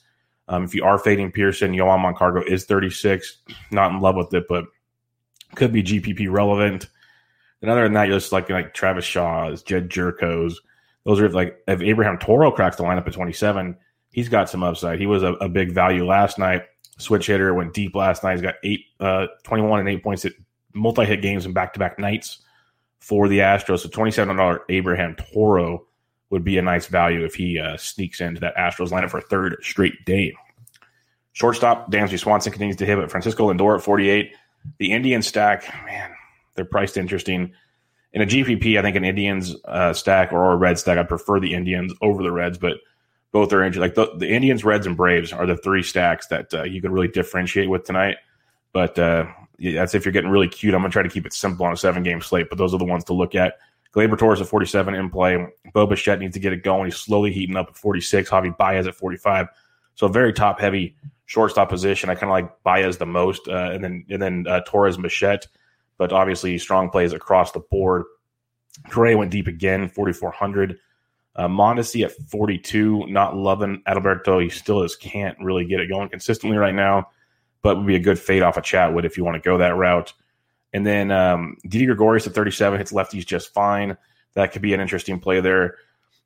Um, 0.48 0.64
if 0.64 0.76
you 0.76 0.84
are 0.84 0.98
fading 0.98 1.32
Pearson, 1.32 1.74
Johan 1.74 2.02
Camargo 2.14 2.44
is 2.44 2.66
36. 2.66 3.38
Not 3.72 3.92
in 3.92 4.00
love 4.00 4.16
with 4.16 4.34
it, 4.34 4.46
but 4.50 4.66
could 5.56 5.72
be 5.72 5.84
GPP 5.84 6.32
relevant. 6.32 6.88
And 7.62 7.70
other 7.70 7.84
than 7.84 7.94
that, 7.94 8.08
you're 8.08 8.18
just 8.18 8.32
like 8.32 8.50
like 8.50 8.74
Travis 8.74 9.06
Shaw's, 9.06 9.64
Jed 9.64 9.90
Gyorko's. 9.90 10.62
Those 11.06 11.20
are 11.20 11.30
like 11.30 11.62
if 11.68 11.82
Abraham 11.82 12.18
Toro 12.18 12.52
cracks 12.52 12.78
the 12.78 12.84
lineup 12.84 13.08
at 13.08 13.14
27, 13.14 13.76
he's 14.12 14.30
got 14.30 14.50
some 14.50 14.64
upside. 14.64 15.00
He 15.00 15.06
was 15.06 15.24
a, 15.24 15.34
a 15.34 15.50
big 15.50 15.72
value 15.72 16.06
last 16.06 16.38
night. 16.38 16.64
Switch 16.98 17.28
hitter 17.28 17.54
went 17.54 17.74
deep 17.74 17.96
last 17.96 18.24
night. 18.24 18.34
He's 18.34 18.42
got 18.42 18.56
eight, 18.64 18.86
uh, 19.00 19.28
21 19.44 19.80
and 19.80 19.90
eight 19.90 20.04
points 20.04 20.26
at 20.26 20.34
multi 20.74 21.06
hit 21.06 21.22
games 21.22 21.46
and 21.46 21.54
back 21.54 21.74
to 21.74 21.80
back 21.80 21.98
nights 21.98 22.40
for 23.00 23.28
the 23.28 23.40
Astros. 23.40 23.80
So 23.80 23.90
$27 23.90 24.60
Abraham 24.70 25.16
Toro 25.16 25.86
would 26.30 26.44
be 26.44 26.58
a 26.58 26.62
nice 26.62 26.88
value 26.88 27.26
if 27.26 27.36
he 27.36 27.60
uh, 27.60 27.78
sneaks 27.78 28.22
into 28.22 28.40
that 28.42 28.56
Astros 28.56 28.90
lineup 28.90 29.10
for 29.10 29.18
a 29.18 29.24
third 29.24 29.58
straight 29.62 30.06
day. 30.06 30.34
Shortstop, 31.34 31.92
Dansby 31.92 32.20
Swanson 32.20 32.52
continues 32.52 32.78
to 32.78 32.86
hit, 32.86 32.98
but 32.98 33.10
Francisco 33.10 33.52
Lindor 33.52 33.78
at 33.78 33.84
48. 33.84 34.34
The 34.78 34.92
Indian 34.92 35.22
stack, 35.22 35.74
man, 35.86 36.11
they're 36.56 36.66
priced 36.66 36.98
interesting. 36.98 37.54
In 38.14 38.22
a 38.22 38.26
GPP, 38.26 38.78
I 38.78 38.82
think 38.82 38.96
an 38.96 39.06
Indians 39.06 39.56
uh, 39.66 39.94
stack 39.94 40.34
or 40.34 40.52
a 40.52 40.56
Red 40.56 40.78
stack, 40.78 40.98
I 40.98 41.04
prefer 41.04 41.40
the 41.40 41.54
Indians 41.54 41.94
over 42.02 42.22
the 42.24 42.32
Reds, 42.32 42.58
but 42.58 42.78
both 43.32 43.54
are 43.54 43.64
interesting. 43.64 43.82
Like 43.82 43.96
the, 43.96 44.18
the, 44.18 44.30
Indians, 44.30 44.66
Reds, 44.66 44.86
and 44.86 44.98
Braves 44.98 45.32
are 45.32 45.46
the 45.46 45.56
three 45.56 45.84
stacks 45.84 46.28
that 46.28 46.54
uh, 46.54 46.64
you 46.64 46.82
can 46.82 46.92
really 46.92 47.08
differentiate 47.08 47.70
with 47.70 47.86
tonight. 47.86 48.18
But 48.74 49.00
uh, 49.00 49.28
yeah, 49.58 49.80
that's 49.80 49.96
if 49.96 50.06
you're 50.06 50.12
getting 50.12 50.30
really 50.30 50.50
cute. 50.50 50.74
I'm 50.74 50.82
going 50.82 50.92
to 50.92 50.94
try 50.94 51.04
to 51.04 51.10
keep 51.10 51.26
it 51.26 51.34
simple 51.34 51.66
on 51.66 51.72
a 51.72 51.78
seven 51.78 52.04
game 52.04 52.22
slate, 52.22 52.48
but 52.50 52.58
those 52.58 52.74
are 52.74 52.78
the 52.78 52.86
ones 52.86 53.06
to 53.06 53.14
look 53.14 53.36
at. 53.36 53.56
Gleyber 53.94 54.18
Torres 54.18 54.40
at 54.42 54.48
47 54.48 54.94
in 54.94 55.10
play. 55.10 55.48
Bo 55.74 55.86
needs 55.86 56.34
to 56.34 56.40
get 56.40 56.54
it 56.54 56.64
going. 56.64 56.86
He's 56.86 56.98
slowly 56.98 57.32
heating 57.32 57.58
up 57.58 57.68
at 57.70 57.76
46. 57.76 58.30
Javi 58.30 58.56
Baez 58.58 58.88
at 58.88 58.96
45. 58.96 59.48
So 59.96 60.08
a 60.08 60.10
very 60.10 60.32
top 60.32 60.60
heavy 60.60 60.96
shortstop 61.26 61.70
position. 61.70 62.10
I 62.10 62.16
kind 62.16 62.24
of 62.24 62.32
like 62.32 62.64
Baez 62.64 62.98
the 62.98 63.06
most, 63.06 63.48
uh, 63.48 63.72
and 63.72 63.84
then 63.84 64.06
and 64.10 64.22
then 64.22 64.46
uh, 64.48 64.62
Torres 64.66 64.96
and 64.96 65.04
Bichette. 65.04 65.48
But 66.02 66.14
obviously, 66.14 66.58
strong 66.58 66.90
plays 66.90 67.14
across 67.14 67.52
the 67.52 67.60
board. 67.60 68.06
Gray 68.90 69.14
went 69.14 69.30
deep 69.30 69.46
again, 69.46 69.88
4,400. 69.88 70.80
Uh, 71.36 71.48
Mondesi 71.48 72.04
at 72.04 72.12
42, 72.12 73.06
not 73.06 73.38
loving 73.38 73.84
Adalberto. 73.88 74.42
He 74.42 74.50
still 74.50 74.82
just 74.82 75.00
can't 75.00 75.38
really 75.44 75.64
get 75.64 75.80
it 75.80 75.90
going 75.90 76.10
consistently 76.10 76.58
right 76.58 76.74
now, 76.74 77.10
but 77.62 77.78
would 77.78 77.86
be 77.86 77.98
a 77.98 78.00
good 78.00 78.18
fade 78.18 78.42
off 78.42 78.58
of 78.58 78.64
Chatwood 78.64 79.06
if 79.06 79.16
you 79.16 79.24
want 79.24 79.36
to 79.36 79.48
go 79.48 79.60
that 79.60 79.76
route. 79.76 80.12
And 80.74 80.88
then 80.88 81.12
um, 81.12 81.58
Didi 81.68 81.86
Gregorius 81.86 82.26
at 82.26 82.34
37 82.34 82.80
hits 82.80 82.92
lefties 82.92 83.24
just 83.24 83.54
fine. 83.54 83.96
That 84.34 84.54
could 84.54 84.64
be 84.64 84.74
an 84.74 84.82
interesting 84.82 85.20
play 85.20 85.40
there. 85.40 85.76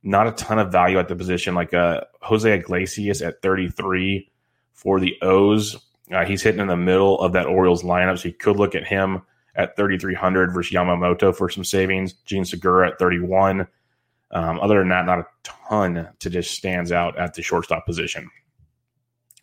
Not 0.03 0.25
a 0.25 0.31
ton 0.31 0.57
of 0.57 0.71
value 0.71 0.99
at 0.99 1.09
the 1.09 1.17
position, 1.17 1.53
like 1.53 1.73
uh, 1.73 2.05
Jose 2.21 2.49
Iglesias 2.49 3.21
at 3.21 3.41
33 3.41 4.31
for 4.71 5.01
the 5.01 5.17
O's. 5.21 5.75
Uh, 6.13 6.23
he's 6.23 6.43
hitting 6.43 6.61
in 6.61 6.67
the 6.67 6.77
middle 6.77 7.19
of 7.19 7.33
that 7.33 7.45
Orioles 7.45 7.83
lineup, 7.83 8.19
so 8.19 8.29
you 8.29 8.33
could 8.33 8.55
look 8.55 8.73
at 8.73 8.87
him 8.87 9.21
at 9.55 9.75
3,300 9.75 10.53
versus 10.53 10.73
Yamamoto 10.73 11.35
for 11.35 11.49
some 11.49 11.63
savings. 11.63 12.13
Jean 12.25 12.45
Segura 12.45 12.89
at 12.89 12.99
31. 12.99 13.67
Um, 14.31 14.59
other 14.59 14.79
than 14.79 14.89
that, 14.89 15.05
not 15.05 15.19
a 15.19 15.27
ton 15.43 16.09
to 16.19 16.29
just 16.29 16.55
stands 16.55 16.91
out 16.91 17.17
at 17.17 17.33
the 17.33 17.41
shortstop 17.41 17.85
position. 17.85 18.29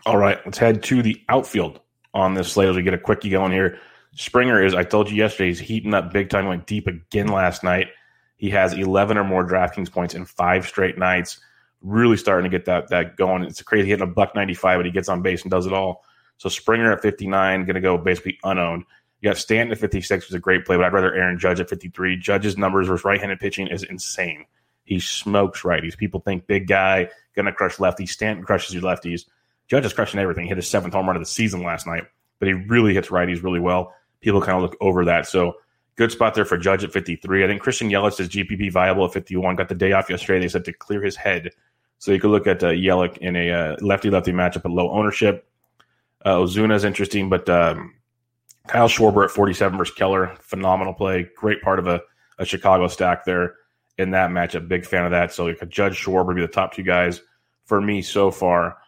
All 0.05 0.17
right, 0.17 0.39
let's 0.45 0.59
head 0.59 0.83
to 0.85 1.03
the 1.03 1.23
outfield 1.29 1.81
on 2.13 2.35
this 2.35 2.53
slate 2.53 2.69
as 2.69 2.77
we 2.77 2.83
get 2.83 2.95
a 2.95 2.99
quickie 2.99 3.31
going 3.31 3.53
here. 3.53 3.79
Springer 4.15 4.63
is, 4.63 4.75
I 4.75 4.83
told 4.83 5.11
you 5.11 5.17
yesterday, 5.17 5.49
he's 5.49 5.61
heating 5.61 5.95
up 5.95 6.13
big 6.13 6.29
time, 6.29 6.47
went 6.47 6.67
deep 6.67 6.87
again 6.87 7.29
last 7.29 7.63
night. 7.63 7.89
He 8.37 8.51
has 8.51 8.75
11 8.75 9.17
or 9.17 9.25
more 9.25 9.47
DraftKings 9.47 9.91
points 9.91 10.15
in 10.15 10.25
five 10.25 10.67
straight 10.67 10.99
nights. 10.99 11.41
Really 11.81 12.17
starting 12.17 12.51
to 12.51 12.57
get 12.57 12.67
that 12.67 12.89
that 12.89 13.17
going. 13.17 13.45
It's 13.45 13.63
crazy 13.63 13.89
hitting 13.89 14.03
a 14.03 14.11
buck 14.11 14.35
95, 14.35 14.79
but 14.81 14.87
he 14.87 14.93
gets 14.93 15.09
on 15.09 15.23
base 15.23 15.43
and 15.43 15.51
does 15.51 15.67
it 15.67 15.73
all. 15.73 16.05
So 16.39 16.49
Springer 16.49 16.93
at 16.93 17.03
59, 17.03 17.65
going 17.65 17.75
to 17.75 17.81
go 17.81 17.97
basically 17.97 18.39
unowned. 18.45 18.85
You 19.23 19.31
got 19.31 19.39
Stanton 19.39 19.73
at 19.73 19.79
56, 19.79 20.25
which 20.25 20.31
is 20.31 20.35
a 20.35 20.41
great 20.41 20.67
play, 20.67 20.77
but 20.77 20.85
I'd 20.85 20.93
rather 20.93 21.15
Aaron 21.15 21.39
Judge 21.39 21.61
at 21.61 21.71
53. 21.71 22.19
Judge's 22.19 22.59
numbers 22.59 22.89
versus 22.89 23.05
right 23.05 23.19
handed 23.19 23.41
pitching 23.41 23.69
is 23.69 23.83
insane. 23.83 24.45
He 24.85 25.01
smokes 25.01 25.63
righties. 25.63 25.97
People 25.97 26.21
think 26.21 26.47
big 26.47 26.67
guy, 26.67 27.09
to 27.35 27.53
crush 27.53 27.77
lefties. 27.77 28.11
Stanton 28.11 28.45
crushes 28.45 28.75
your 28.75 28.83
lefties. 28.83 29.25
Judge 29.69 29.87
is 29.87 29.95
crushing 29.95 30.21
everything. 30.21 30.45
He 30.45 30.49
hit 30.49 30.59
his 30.59 30.69
seventh 30.69 30.93
home 30.93 31.07
run 31.07 31.17
of 31.17 31.23
the 31.23 31.27
season 31.27 31.63
last 31.63 31.87
night, 31.87 32.03
but 32.39 32.49
he 32.49 32.53
really 32.53 32.93
hits 32.93 33.09
righties 33.09 33.43
really 33.43 33.61
well 33.61 33.95
people 34.23 34.41
kind 34.41 34.57
of 34.57 34.63
look 34.63 34.77
over 34.81 35.05
that. 35.05 35.27
So 35.27 35.57
good 35.97 36.11
spot 36.11 36.35
there 36.35 36.47
for 36.47 36.57
Judge 36.57 36.83
at 36.85 36.93
53. 36.93 37.45
I 37.45 37.47
think 37.47 37.61
Christian 37.61 37.91
Yelich 37.91 38.19
is 38.19 38.29
GPP 38.29 38.73
viable 38.73 39.05
at 39.05 39.13
51. 39.13 39.57
Got 39.57 39.69
the 39.69 39.75
day 39.75 39.93
off 39.93 40.09
yesterday. 40.09 40.41
They 40.41 40.49
said 40.49 40.65
to 40.65 40.73
clear 40.73 41.03
his 41.03 41.17
head. 41.17 41.51
So 41.99 42.13
you 42.13 42.21
could 42.21 42.31
look 42.31 42.47
at 42.47 42.65
uh, 42.65 42.69
Yelich 42.69 43.19
in 43.19 43.37
a 43.37 43.51
uh, 43.51 43.77
lefty-lefty 43.81 44.33
matchup 44.33 44.65
at 44.65 44.71
low 44.71 44.91
ownership. 44.91 45.47
Uh, 46.25 46.37
Ozuna 46.37 46.75
is 46.75 46.85
interesting, 46.85 47.29
but 47.29 47.49
um, 47.49 47.95
Kyle 48.69 48.89
Schwarber 48.89 49.25
at 49.25 49.31
47 49.31 49.77
versus 49.77 49.95
Keller, 49.95 50.37
phenomenal 50.41 50.95
play. 50.95 51.29
Great 51.37 51.63
part 51.63 51.79
of 51.79 51.87
a, 51.87 52.01
a 52.39 52.45
Chicago 52.45 52.89
stack 52.89 53.25
there 53.25 53.55
in 53.99 54.11
that 54.13 54.31
matchup. 54.31 54.69
Big 54.69 54.87
fan 54.87 55.05
of 55.05 55.11
that. 55.11 55.33
So 55.33 55.49
you 55.49 55.55
could 55.55 55.71
Judge 55.71 56.03
Schwarber 56.03 56.35
be 56.35 56.41
the 56.41 56.49
top 56.49 56.75
two 56.75 56.83
guys 56.83 57.21
for 57.65 57.81
me 57.81 58.03
so 58.03 58.31
far. 58.31 58.79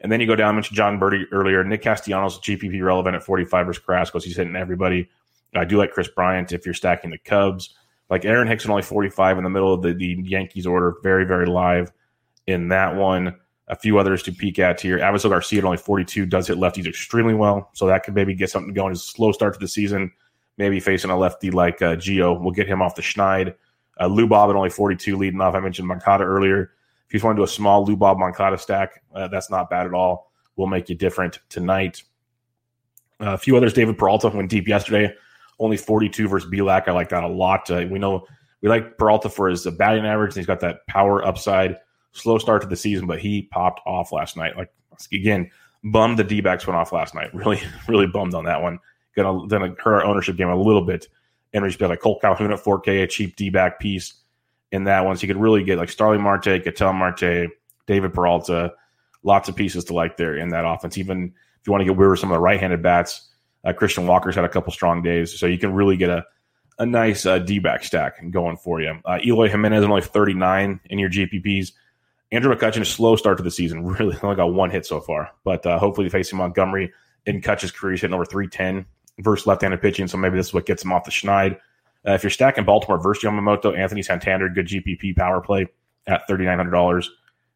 And 0.00 0.12
then 0.12 0.20
you 0.20 0.26
go 0.26 0.36
down, 0.36 0.50
I 0.50 0.52
mentioned 0.52 0.76
Jon 0.76 1.00
Berti 1.00 1.24
earlier. 1.32 1.64
Nick 1.64 1.82
Castellanos, 1.82 2.38
GPP 2.38 2.82
relevant 2.82 3.16
at 3.16 3.22
45 3.22 3.66
versus 3.66 3.82
Carrasco. 3.84 4.20
He's 4.20 4.36
hitting 4.36 4.56
everybody. 4.56 5.08
I 5.54 5.64
do 5.64 5.78
like 5.78 5.92
Kris 5.92 6.08
Bryant 6.08 6.52
if 6.52 6.64
you're 6.64 6.74
stacking 6.74 7.10
the 7.10 7.18
Cubs. 7.18 7.74
Like 8.10 8.24
Aaron 8.24 8.48
Hicks 8.48 8.68
only 8.68 8.82
45 8.82 9.38
in 9.38 9.44
the 9.44 9.50
middle 9.50 9.72
of 9.72 9.82
the, 9.82 9.94
the 9.94 10.16
Yankees 10.24 10.66
order. 10.66 10.94
Very, 11.02 11.24
very 11.24 11.46
live 11.46 11.90
in 12.46 12.68
that 12.68 12.96
one. 12.96 13.36
A 13.68 13.76
few 13.76 13.98
others 13.98 14.22
to 14.24 14.32
peek 14.32 14.58
at 14.58 14.80
here. 14.80 14.98
Avisail 14.98 15.30
Garcia 15.30 15.60
at 15.60 15.64
only 15.64 15.78
42 15.78 16.26
does 16.26 16.48
hit 16.48 16.58
lefties 16.58 16.86
extremely 16.86 17.34
well. 17.34 17.70
So 17.72 17.86
that 17.86 18.04
could 18.04 18.14
maybe 18.14 18.34
get 18.34 18.50
something 18.50 18.74
going. 18.74 18.92
It's 18.92 19.04
a 19.04 19.06
slow 19.06 19.32
start 19.32 19.54
to 19.54 19.60
the 19.60 19.68
season. 19.68 20.12
Maybe 20.58 20.80
facing 20.80 21.10
a 21.10 21.16
lefty 21.16 21.50
like 21.50 21.80
uh, 21.80 21.96
Gio 21.96 22.40
will 22.40 22.52
get 22.52 22.68
him 22.68 22.82
off 22.82 22.94
the 22.94 23.02
schneid. 23.02 23.54
Uh, 23.98 24.06
Lou 24.06 24.26
Bob 24.26 24.50
at 24.50 24.56
only 24.56 24.70
42 24.70 25.16
leading 25.16 25.40
off. 25.40 25.54
I 25.54 25.60
mentioned 25.60 25.88
Moncada 25.88 26.24
earlier. 26.24 26.72
If 27.06 27.14
you 27.14 27.18
just 27.18 27.24
want 27.24 27.36
to 27.36 27.40
do 27.40 27.44
a 27.44 27.48
small 27.48 27.84
Lou 27.84 27.96
Bob 27.96 28.18
Moncada 28.18 28.58
stack, 28.58 29.02
uh, 29.14 29.28
that's 29.28 29.50
not 29.50 29.70
bad 29.70 29.86
at 29.86 29.94
all. 29.94 30.30
Will 30.56 30.66
make 30.66 30.88
you 30.88 30.94
different 30.94 31.40
tonight. 31.48 32.02
Uh, 33.20 33.32
a 33.32 33.38
few 33.38 33.56
others. 33.56 33.72
David 33.72 33.98
Peralta 33.98 34.28
went 34.28 34.50
deep 34.50 34.68
yesterday. 34.68 35.12
Only 35.58 35.76
42 35.76 36.28
versus 36.28 36.50
Bielak. 36.50 36.88
I 36.88 36.92
like 36.92 37.08
that 37.10 37.24
a 37.24 37.28
lot. 37.28 37.70
Uh, 37.70 37.86
we 37.90 37.98
know 37.98 38.26
we 38.60 38.68
like 38.68 38.98
Peralta 38.98 39.28
for 39.28 39.48
his 39.48 39.66
batting 39.66 40.04
average. 40.04 40.30
And 40.30 40.36
he's 40.36 40.46
got 40.46 40.60
that 40.60 40.86
power 40.86 41.24
upside. 41.24 41.78
Slow 42.14 42.38
start 42.38 42.62
to 42.62 42.68
the 42.68 42.76
season, 42.76 43.06
but 43.06 43.20
he 43.20 43.42
popped 43.42 43.80
off 43.86 44.12
last 44.12 44.36
night. 44.36 44.56
Like 44.56 44.70
again, 45.12 45.50
bummed 45.84 46.18
the 46.18 46.24
D 46.24 46.40
backs 46.40 46.66
went 46.66 46.76
off 46.76 46.92
last 46.92 47.14
night. 47.14 47.30
Really, 47.34 47.60
really 47.88 48.06
bummed 48.06 48.34
on 48.34 48.44
that 48.44 48.62
one. 48.62 48.78
Gonna 49.16 49.46
gonna 49.46 49.74
hurt 49.78 49.96
our 49.96 50.04
ownership 50.04 50.36
game 50.36 50.48
a 50.48 50.56
little 50.56 50.84
bit. 50.84 51.08
And 51.52 51.62
we 51.62 51.68
just 51.68 51.80
like 51.80 52.00
Cole 52.00 52.18
Calhoun 52.18 52.52
at 52.52 52.58
4K, 52.58 53.04
a 53.04 53.06
cheap 53.06 53.36
D 53.36 53.48
back 53.50 53.78
piece 53.78 54.14
in 54.72 54.84
that 54.84 55.04
one. 55.04 55.16
So 55.16 55.22
you 55.22 55.32
could 55.32 55.40
really 55.40 55.62
get 55.62 55.78
like 55.78 55.88
Starling 55.88 56.20
Marte, 56.20 56.64
Ketel 56.64 56.92
Marte, 56.92 57.48
David 57.86 58.12
Peralta, 58.12 58.72
lots 59.22 59.48
of 59.48 59.54
pieces 59.54 59.84
to 59.84 59.94
like 59.94 60.16
there 60.16 60.36
in 60.36 60.48
that 60.48 60.64
offense. 60.64 60.98
Even 60.98 61.32
if 61.60 61.66
you 61.66 61.72
want 61.72 61.82
to 61.82 61.84
get 61.84 61.96
weird 61.96 62.10
with 62.10 62.20
some 62.20 62.32
of 62.32 62.36
the 62.36 62.40
right 62.40 62.58
handed 62.58 62.82
bats, 62.82 63.28
uh, 63.64 63.72
Christian 63.72 64.06
Walker's 64.06 64.34
had 64.34 64.44
a 64.44 64.48
couple 64.48 64.72
strong 64.72 65.00
days. 65.02 65.38
So 65.38 65.46
you 65.46 65.58
can 65.58 65.72
really 65.72 65.96
get 65.96 66.10
a, 66.10 66.24
a 66.78 66.86
nice 66.86 67.24
uh, 67.24 67.38
D 67.38 67.60
back 67.60 67.84
stack 67.84 68.14
going 68.30 68.56
for 68.56 68.80
you. 68.80 68.98
Uh, 69.04 69.18
Eloy 69.24 69.48
Jimenez 69.48 69.84
only 69.84 70.02
39 70.02 70.80
in 70.86 70.98
your 70.98 71.08
GPPs. 71.10 71.72
Andrew 72.32 72.54
McCutchen, 72.54 72.80
a 72.80 72.84
slow 72.84 73.16
start 73.16 73.36
to 73.36 73.42
the 73.42 73.50
season. 73.50 73.84
Really 73.98 74.16
only 74.22 74.36
got 74.36 74.52
one 74.52 74.70
hit 74.70 74.86
so 74.86 75.00
far, 75.00 75.30
but 75.44 75.64
uh, 75.66 75.78
hopefully 75.78 76.08
facing 76.08 76.38
Montgomery 76.38 76.92
in 77.26 77.40
Kutch's 77.40 77.70
career, 77.70 77.92
he's 77.92 78.00
hitting 78.00 78.14
over 78.14 78.24
310 78.24 78.86
versus 79.20 79.46
left 79.46 79.62
handed 79.62 79.80
pitching. 79.80 80.08
So 80.08 80.16
maybe 80.16 80.36
this 80.36 80.48
is 80.48 80.54
what 80.54 80.66
gets 80.66 80.84
him 80.84 80.92
off 80.92 81.04
the 81.04 81.10
schneid. 81.10 81.58
Uh, 82.06 82.12
if 82.12 82.22
you're 82.22 82.30
stacking 82.30 82.64
Baltimore 82.64 83.00
versus 83.00 83.24
Yamamoto, 83.24 83.76
Anthony 83.76 84.02
Santander, 84.02 84.48
good 84.48 84.66
GPP 84.66 85.16
power 85.16 85.40
play 85.40 85.66
at 86.06 86.28
$3,900. 86.28 87.06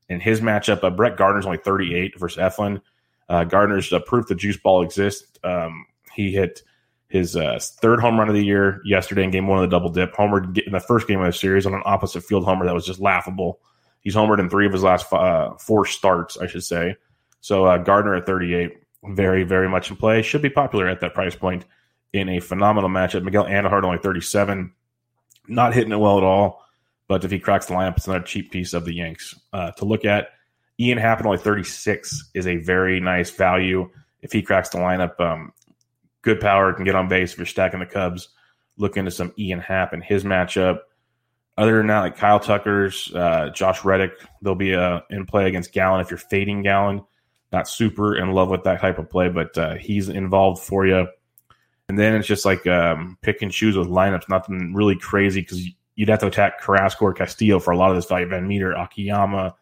In 0.09 0.21
his 0.21 0.41
matchup, 0.41 0.83
uh, 0.83 0.91
Brett 0.91 1.17
Gardner's 1.17 1.45
only 1.45 1.59
38 1.59 2.19
versus 2.19 2.39
Eflin. 2.39 2.81
Uh, 3.29 3.45
Gardner's 3.45 3.93
uh, 3.93 3.99
proof 4.01 4.27
the 4.27 4.35
juice 4.35 4.57
ball 4.57 4.83
exists. 4.83 5.39
Um, 5.45 5.85
he 6.15 6.33
hit 6.33 6.63
his 7.09 7.37
uh, 7.37 7.59
third 7.61 8.01
home 8.01 8.19
run 8.19 8.29
of 8.29 8.35
the 8.35 8.45
year 8.45 8.81
yesterday 8.85 9.25
in 9.25 9.31
game 9.31 9.47
one 9.47 9.63
of 9.63 9.69
the 9.69 9.75
double 9.75 9.91
dip. 9.91 10.15
Homered 10.15 10.59
in 10.59 10.73
the 10.73 10.81
first 10.81 11.07
game 11.07 11.21
of 11.21 11.27
the 11.27 11.33
series 11.33 11.67
on 11.67 11.75
an 11.75 11.83
opposite 11.85 12.23
field 12.23 12.45
homer 12.45 12.65
that 12.65 12.75
was 12.75 12.87
just 12.87 13.01
laughable. 13.01 13.61
He's 14.09 14.15
homered 14.15 14.41
in 14.41 14.49
three 14.49 14.65
of 14.65 14.73
his 14.73 14.83
last 14.83 15.13
uh, 15.13 15.53
four 15.59 15.85
starts, 15.85 16.39
I 16.39 16.47
should 16.47 16.65
say. 16.65 16.97
So 17.43 17.67
uh, 17.67 17.77
Gardner 17.77 18.15
at 18.15 18.25
38, 18.25 18.73
very, 19.05 19.43
very 19.43 19.69
much 19.69 19.91
in 19.91 19.97
play. 19.97 20.23
Should 20.23 20.41
be 20.41 20.49
popular 20.49 20.89
at 20.89 21.01
that 21.01 21.13
price 21.13 21.37
point 21.37 21.67
in 22.15 22.31
a 22.31 22.41
phenomenal 22.41 22.89
matchup. 22.89 23.23
Miguel 23.23 23.45
Andujar 23.45 23.85
only 23.85 23.99
37, 23.99 24.73
not 25.47 25.75
hitting 25.75 25.93
it 25.93 25.99
well 25.99 26.17
at 26.17 26.25
all. 26.25 26.65
But 27.07 27.23
if 27.23 27.31
he 27.31 27.39
cracks 27.39 27.67
the 27.67 27.75
lineup, 27.75 27.99
it's 27.99 28.07
another 28.07 28.25
cheap 28.25 28.51
piece 28.51 28.73
of 28.73 28.87
the 28.87 28.95
Yanks 28.95 29.35
uh, 29.53 29.73
to 29.73 29.85
look 29.85 30.07
at. 30.07 30.29
Ian 30.81 30.97
Happ 30.97 31.23
only 31.23 31.37
36 31.37 32.31
is 32.33 32.47
a 32.47 32.57
very 32.57 33.01
nice 33.01 33.29
value. 33.29 33.91
If 34.23 34.33
he 34.33 34.41
cracks 34.41 34.71
the 34.71 34.79
lineup, 34.79 35.21
um, 35.21 35.53
good 36.23 36.41
power, 36.41 36.73
can 36.73 36.87
get 36.87 36.95
on 36.95 37.09
base. 37.09 37.33
If 37.33 37.39
you're 37.41 37.45
stacking 37.45 37.81
the 37.81 37.85
Cubs, 37.85 38.31
look 38.79 38.97
into 38.97 39.11
some 39.11 39.35
Ian 39.39 39.59
Happ 39.59 39.93
and 39.93 40.03
his 40.03 40.25
matchup. 40.25 40.79
Other 41.59 41.79
than 41.79 41.89
that, 41.89 42.01
like 42.03 42.17
Kyle 42.17 42.39
Tucker's, 42.39 43.13
uh, 43.13 43.51
Josh 43.53 43.85
Reddick, 43.85 44.13
they'll 44.41 44.55
be 44.55 44.77
uh, 44.77 45.01
in 45.11 45.27
play 45.27 45.49
against 45.49 45.73
Gallen 45.73 46.01
if 46.01 46.09
you're 46.09 46.17
fading 46.17 46.63
Gallen. 46.63 47.03
Not 47.51 47.69
super 47.69 48.17
in 48.17 48.31
love 48.31 48.49
with 48.49 48.63
that 48.63 48.81
type 48.81 49.01
of 49.01 49.11
play, 49.11 49.29
but 49.29 49.59
uh, 49.59 49.75
he's 49.75 50.09
involved 50.09 50.63
for 50.63 50.87
you. 50.87 51.09
And 51.89 51.99
then 51.99 52.15
it's 52.15 52.29
just 52.29 52.45
like 52.45 52.65
um, 52.69 53.19
pick 53.23 53.43
and 53.43 53.51
choose 53.51 53.77
with 53.77 53.89
lineups, 53.89 54.29
nothing 54.29 54.73
really 54.73 54.97
crazy 54.97 55.41
because 55.41 55.67
you'd 55.97 56.09
have 56.11 56.21
to 56.21 56.29
attack 56.29 56.61
Carrasco 56.61 57.07
or 57.07 57.13
Castillo 57.13 57.59
for 57.59 57.73
a 57.73 57.77
lot 57.77 57.91
of 57.91 57.97
this 57.97 58.07
value. 58.07 58.29
Van 58.29 58.47
Meter, 58.47 58.73
Akiyama, 58.75 59.57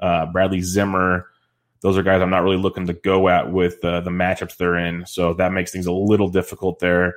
uh, 0.00 0.26
Bradley 0.26 0.62
Zimmer. 0.62 1.28
Those 1.80 1.96
are 1.96 2.02
guys 2.02 2.22
I'm 2.22 2.30
not 2.30 2.42
really 2.42 2.56
looking 2.56 2.88
to 2.88 2.92
go 2.92 3.28
at 3.28 3.52
with 3.52 3.84
uh, 3.84 4.00
the 4.00 4.10
matchups 4.10 4.56
they're 4.56 4.78
in. 4.78 5.06
So 5.06 5.34
that 5.34 5.52
makes 5.52 5.70
things 5.70 5.86
a 5.86 5.92
little 5.92 6.28
difficult 6.28 6.80
there. 6.80 7.14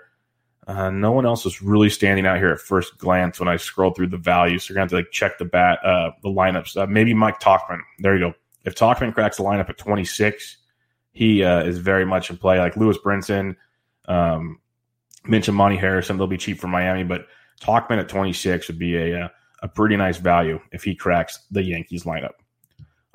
Uh, 0.68 0.90
no 0.92 1.12
one 1.12 1.26
else 1.26 1.46
is 1.46 1.62
really 1.62 1.90
standing 1.90 2.26
out 2.26 2.38
here 2.38 2.52
at 2.52 2.60
first 2.60 2.98
glance 2.98 3.40
when 3.40 3.50
I 3.50 3.58
scroll 3.58 3.92
through 3.92 4.10
the 4.10 4.18
values. 4.18 4.64
So 4.64 4.72
you're 4.72 4.76
going 4.76 4.90
to 4.90 4.96
have 4.96 5.04
to 5.04 5.08
like 5.08 5.12
check 5.12 5.38
the 5.40 5.46
bat, 5.46 5.84
uh, 5.84 6.12
the 6.22 6.30
lineups. 6.30 6.78
Uh, 6.78 6.86
maybe 6.86 7.14
Mike 7.14 7.40
Tauchman. 7.40 7.80
There 8.00 8.14
you 8.16 8.20
go. 8.20 8.34
If 8.66 8.76
Tauchman 8.76 9.14
cracks 9.14 9.38
the 9.38 9.44
lineup 9.44 9.70
at 9.70 9.78
26, 9.78 10.58
he 11.12 11.44
uh, 11.44 11.64
is 11.64 11.80
very 11.80 12.06
much 12.06 12.30
in 12.30 12.38
play. 12.38 12.60
Like 12.60 12.78
Lewis 12.78 12.98
Brinson, 13.04 13.56
um, 14.08 14.60
mentioned 15.26 15.58
Monte 15.58 15.78
Harrison. 15.78 16.18
They'll 16.18 16.28
be 16.28 16.38
cheap 16.38 16.60
for 16.60 16.68
Miami, 16.68 17.04
but 17.04 17.28
Tauchman 17.62 18.00
at 18.00 18.10
26 18.10 18.68
would 18.68 18.80
be 18.80 18.96
a, 18.96 19.26
uh, 19.26 19.28
a 19.64 19.68
pretty 19.68 19.98
nice 19.98 20.18
value 20.18 20.60
if 20.72 20.84
he 20.84 20.96
cracks 20.96 21.40
the 21.52 21.64
Yankees 21.64 22.04
lineup. 22.04 22.34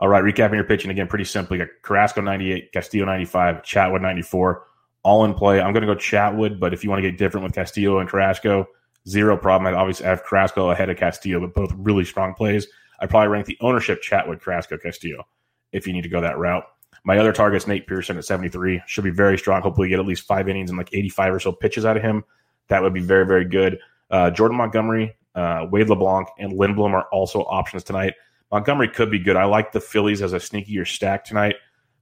All 0.00 0.08
right, 0.08 0.24
recapping 0.24 0.54
your 0.54 0.64
pitching 0.64 0.90
again, 0.90 1.06
pretty 1.06 1.24
simply. 1.24 1.60
Carrasco 1.82 2.20
98, 2.20 2.72
Castillo 2.72 3.06
95, 3.06 3.62
Chatwood 3.62 4.02
94, 4.02 4.64
all 5.04 5.24
in 5.24 5.34
play. 5.34 5.60
I'm 5.60 5.72
going 5.72 5.86
to 5.86 5.94
go 5.94 5.98
Chatwood, 5.98 6.58
but 6.58 6.74
if 6.74 6.82
you 6.82 6.90
want 6.90 7.02
to 7.02 7.08
get 7.08 7.18
different 7.18 7.44
with 7.44 7.54
Castillo 7.54 7.98
and 7.98 8.08
Carrasco, 8.08 8.66
zero 9.06 9.36
problem. 9.36 9.72
I 9.72 9.78
obviously 9.78 10.06
have 10.06 10.24
Carrasco 10.24 10.70
ahead 10.70 10.90
of 10.90 10.96
Castillo, 10.96 11.40
but 11.40 11.54
both 11.54 11.72
really 11.76 12.04
strong 12.04 12.34
plays. 12.34 12.66
I 13.00 13.06
probably 13.06 13.28
rank 13.28 13.46
the 13.46 13.58
ownership 13.60 14.02
Chatwood, 14.02 14.40
Carrasco, 14.40 14.78
Castillo 14.78 15.26
if 15.72 15.86
you 15.86 15.92
need 15.92 16.02
to 16.02 16.08
go 16.08 16.20
that 16.20 16.38
route. 16.38 16.64
My 17.04 17.18
other 17.18 17.32
target's 17.32 17.66
Nate 17.66 17.86
Pearson 17.86 18.16
at 18.16 18.24
73. 18.24 18.80
Should 18.86 19.04
be 19.04 19.10
very 19.10 19.36
strong. 19.36 19.60
Hopefully, 19.60 19.88
get 19.88 19.98
at 19.98 20.06
least 20.06 20.26
five 20.26 20.48
innings 20.48 20.70
and 20.70 20.78
like 20.78 20.94
85 20.94 21.34
or 21.34 21.40
so 21.40 21.52
pitches 21.52 21.84
out 21.84 21.98
of 21.98 22.02
him. 22.02 22.24
That 22.68 22.82
would 22.82 22.94
be 22.94 23.00
very, 23.00 23.26
very 23.26 23.44
good. 23.44 23.78
Uh, 24.10 24.30
Jordan 24.30 24.56
Montgomery, 24.56 25.14
uh, 25.34 25.66
Wade 25.70 25.90
LeBlanc, 25.90 26.28
and 26.38 26.52
Lindblom 26.52 26.92
are 26.92 27.06
also 27.12 27.40
options 27.40 27.84
tonight. 27.84 28.14
Montgomery 28.50 28.88
could 28.88 29.10
be 29.10 29.18
good. 29.18 29.36
I 29.36 29.44
like 29.44 29.72
the 29.72 29.80
Phillies 29.80 30.22
as 30.22 30.32
a 30.32 30.38
sneakier 30.38 30.86
stack 30.86 31.24
tonight, 31.24 31.56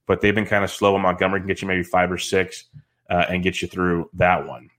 but 0.05 0.21
they've 0.21 0.35
been 0.35 0.45
kind 0.45 0.63
of 0.63 0.71
slow. 0.71 0.93
And 0.93 1.03
Montgomery 1.03 1.41
can 1.41 1.47
get 1.47 1.61
you 1.61 1.67
maybe 1.67 1.83
five 1.83 2.11
or 2.11 2.17
six 2.17 2.65
uh, 3.13 3.25
and 3.29 3.43
get 3.43 3.61
you 3.61 3.67
through 3.67 4.09
that 4.13 4.47
one. 4.47 4.69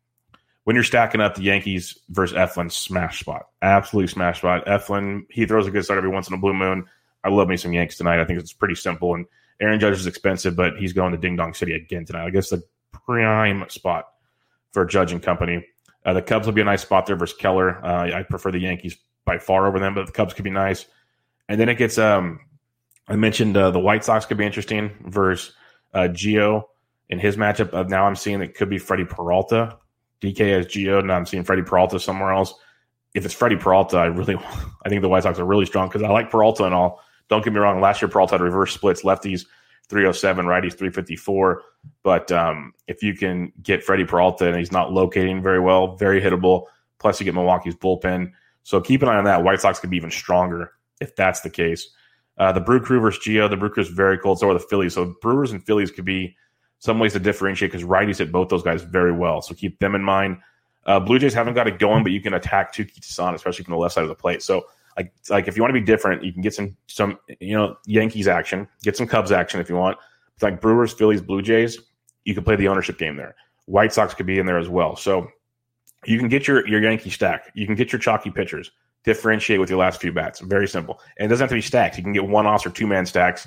When 0.65 0.75
you're 0.75 0.83
stacking 0.83 1.21
up 1.21 1.37
the 1.37 1.43
Yankees 1.43 1.97
versus 2.09 2.37
Eflin, 2.37 2.73
smash 2.73 3.21
spot. 3.21 3.47
Absolutely 3.63 4.09
smash 4.09 4.39
spot. 4.39 4.67
Eflin, 4.67 5.27
he 5.31 5.47
throws 5.47 5.69
a 5.69 5.71
good 5.71 5.85
start 5.85 5.99
every 5.99 6.11
once 6.11 6.27
in 6.27 6.35
a 6.35 6.39
blue 6.39 6.55
moon. 6.55 6.87
I 7.23 7.29
love 7.29 7.49
me 7.49 7.57
some 7.57 7.73
Yanks 7.73 7.97
tonight. 7.97 8.21
I 8.21 8.25
think 8.25 8.41
it's 8.41 8.53
pretty 8.53 8.75
simple. 8.75 9.15
And 9.15 9.27
Aaron 9.61 9.79
Judge 9.79 9.99
is 9.99 10.07
expensive, 10.07 10.57
but 10.57 10.77
he's 10.79 10.93
going 10.93 11.13
to 11.13 11.19
Ding 11.19 11.37
Dong 11.37 11.55
City 11.55 11.75
again 11.75 12.07
tonight. 12.07 12.25
I 12.25 12.31
guess 12.31 12.51
the 12.51 12.63
prime 12.91 13.65
spot 13.69 14.07
for 14.73 14.85
Judge 14.85 15.13
and 15.13 15.23
company. 15.23 15.65
Uh, 16.05 16.15
the 16.15 16.23
Cubs 16.23 16.47
will 16.47 16.55
be 16.55 16.61
a 16.61 16.65
nice 16.65 16.83
spot 16.83 17.07
there 17.07 17.17
versus 17.17 17.37
Keller. 17.39 17.85
Uh, 17.85 18.19
I 18.19 18.25
prefer 18.25 18.51
the 18.51 18.59
Yankees 18.59 18.97
by 19.25 19.39
far 19.39 19.67
over 19.69 19.79
them, 19.79 19.95
but 19.95 20.07
the 20.07 20.13
Cubs 20.13 20.35
could 20.35 20.45
be 20.45 20.51
nice. 20.51 20.87
And 21.49 21.61
then 21.61 21.69
it 21.69 21.77
gets, 21.77 21.99
um, 21.99 22.41
I 23.07 23.15
mentioned 23.15 23.57
uh, 23.57 23.71
the 23.71 23.79
White 23.79 24.05
Sox 24.05 24.27
could 24.27 24.39
be 24.39 24.47
interesting 24.47 24.91
versus 25.07 25.55
uh, 25.93 26.09
Gio 26.11 26.65
in 27.15 27.21
his 27.21 27.37
matchup. 27.37 27.71
Of 27.71 27.89
now 27.89 28.07
I'm 28.07 28.17
seeing 28.17 28.43
it 28.43 28.55
could 28.55 28.69
be 28.69 28.79
Freddy 28.79 29.05
Peralta. 29.05 29.79
DK 30.21 30.59
as 30.59 30.67
Gio. 30.67 30.99
and 30.99 31.13
I'm 31.13 31.27
seeing 31.27 31.45
Freddy 31.45 31.63
Peralta 31.63 32.01
somewhere 32.01 32.33
else. 32.33 32.55
If 33.15 33.25
it's 33.25 33.35
Freddy 33.35 33.57
Peralta, 33.57 33.99
I 33.99 34.07
really, 34.07 34.35
I 34.85 34.89
think 34.89 35.01
the 35.01 35.09
White 35.09 35.23
Sox 35.23 35.39
are 35.39 35.45
really 35.45 35.67
strong 35.67 35.89
because 35.89 36.03
I 36.03 36.09
like 36.09 36.31
Peralta 36.31 36.65
and 36.65 36.75
all. 36.75 37.01
Don't 37.29 37.45
get 37.45 37.53
me 37.53 37.61
wrong. 37.61 37.81
Last 37.81 38.03
year, 38.03 38.09
Peralta 38.09 38.35
had 38.35 38.41
reverse 38.41 38.75
splits, 38.75 39.03
lefties 39.03 39.47
307, 39.89 40.45
righties 40.45 40.77
354. 40.77 41.63
But 42.03 42.33
um, 42.33 42.73
if 42.89 43.03
you 43.03 43.15
can 43.15 43.53
get 43.63 43.85
Freddie 43.85 44.05
Peralta 44.05 44.49
and 44.49 44.57
he's 44.57 44.73
not 44.73 44.93
locating 44.93 45.43
very 45.43 45.61
well, 45.61 45.97
very 45.97 46.21
hittable. 46.21 46.65
Plus, 46.99 47.21
you 47.21 47.25
get 47.25 47.35
Milwaukee's 47.35 47.77
bullpen. 47.77 48.33
So 48.63 48.81
keep 48.81 49.03
an 49.03 49.09
eye 49.09 49.17
on 49.17 49.25
that. 49.25 49.45
White 49.45 49.61
Sox 49.61 49.79
could 49.79 49.91
be 49.91 49.97
even 49.97 50.11
stronger 50.11 50.73
if 51.01 51.15
that's 51.17 51.41
the 51.41 51.51
case. 51.51 51.89
Uh, 52.37 52.51
the 52.51 52.61
Brew 52.61 52.81
Crew 52.81 53.01
versus 53.01 53.25
Gio. 53.25 53.49
The 53.49 53.57
Brew 53.57 53.71
Crew 53.71 53.83
is 53.83 53.91
very 53.91 54.19
cold. 54.19 54.39
So 54.39 54.51
are 54.51 54.55
the 54.55 54.61
Phillies. 54.61 54.95
So 54.95 55.15
Brewers 55.23 55.53
and 55.53 55.65
Phillies 55.65 55.91
could 55.91 56.05
be 56.05 56.37
some 56.79 56.99
ways 56.99 57.13
to 57.15 57.19
differentiate 57.19 57.73
because 57.73 57.87
righties 57.87 58.19
hit 58.19 58.31
both 58.31 58.49
those 58.49 58.63
guys 58.63 58.83
very 58.83 59.13
well. 59.13 59.41
So 59.41 59.55
keep 59.55 59.79
them 59.79 59.95
in 59.95 60.03
mind. 60.03 60.39
Uh, 60.87 61.01
Blue 61.01 61.19
Jays 61.19 61.33
haven't 61.33 61.55
got 61.55 61.67
it 61.67 61.79
going, 61.79 62.03
but 62.03 62.13
you 62.13 62.21
can 62.21 62.35
attack 62.35 62.75
Touki 62.75 63.01
Toussaint, 63.01 63.35
especially 63.35 63.65
from 63.65 63.73
the 63.73 63.79
left 63.79 63.95
side 63.95 64.03
of 64.03 64.09
the 64.09 64.15
plate. 64.15 64.43
So 64.43 64.67
like 64.97 65.13
like 65.29 65.49
if 65.49 65.57
you 65.57 65.63
want 65.63 65.75
to 65.75 65.81
be 65.81 65.85
different, 65.85 66.23
you 66.23 66.33
can 66.33 66.43
get 66.43 66.55
some 66.55 66.77
some 66.87 67.19
you 67.41 67.57
know 67.57 67.77
Yankees 67.87 68.29
action, 68.29 68.69
get 68.83 68.97
some 68.97 69.07
Cubs 69.07 69.33
action 69.33 69.61
if 69.61 69.69
you 69.69 69.77
want. 69.77 69.99
It's 70.35 70.43
like 70.43 70.61
Brewers, 70.61 70.93
Phillies, 70.93 71.23
Blue 71.23 71.43
Jays. 71.43 71.79
You 72.25 72.35
can 72.35 72.45
play 72.45 72.57
the 72.57 72.69
ownership 72.69 72.99
game 72.99 73.17
there. 73.17 73.35
White 73.67 73.93
Sox 73.93 74.15
could 74.15 74.27
be 74.27 74.39
in 74.39 74.47
there 74.47 74.59
as 74.59 74.69
well. 74.69 74.97
So 74.97 75.29
you 76.05 76.19
can 76.19 76.29
get 76.29 76.47
your 76.47 76.67
your 76.69 76.83
Yankee 76.83 77.11
stack. 77.11 77.51
You 77.55 77.67
can 77.67 77.75
get 77.75 77.93
your 77.93 77.99
chalky 77.99 78.31
pitchers. 78.31 78.71
Differentiate 79.05 79.61
with 79.61 79.69
your 79.69 79.79
last 79.79 80.01
few 80.01 80.13
bats. 80.13 80.41
Very 80.41 80.67
simple. 80.67 81.01
And 81.19 81.27
it 81.27 81.29
doesn't 81.29 81.45
have 81.45 81.51
to 81.51 81.57
be 81.57 81.61
stacks. 81.61 81.99
You 81.99 82.03
can 82.03 82.15
get 82.15 82.27
one 82.27 82.47
offs 82.47 82.65
or 82.65 82.71
two 82.71 82.87
man 82.87 83.05
stacks 83.05 83.47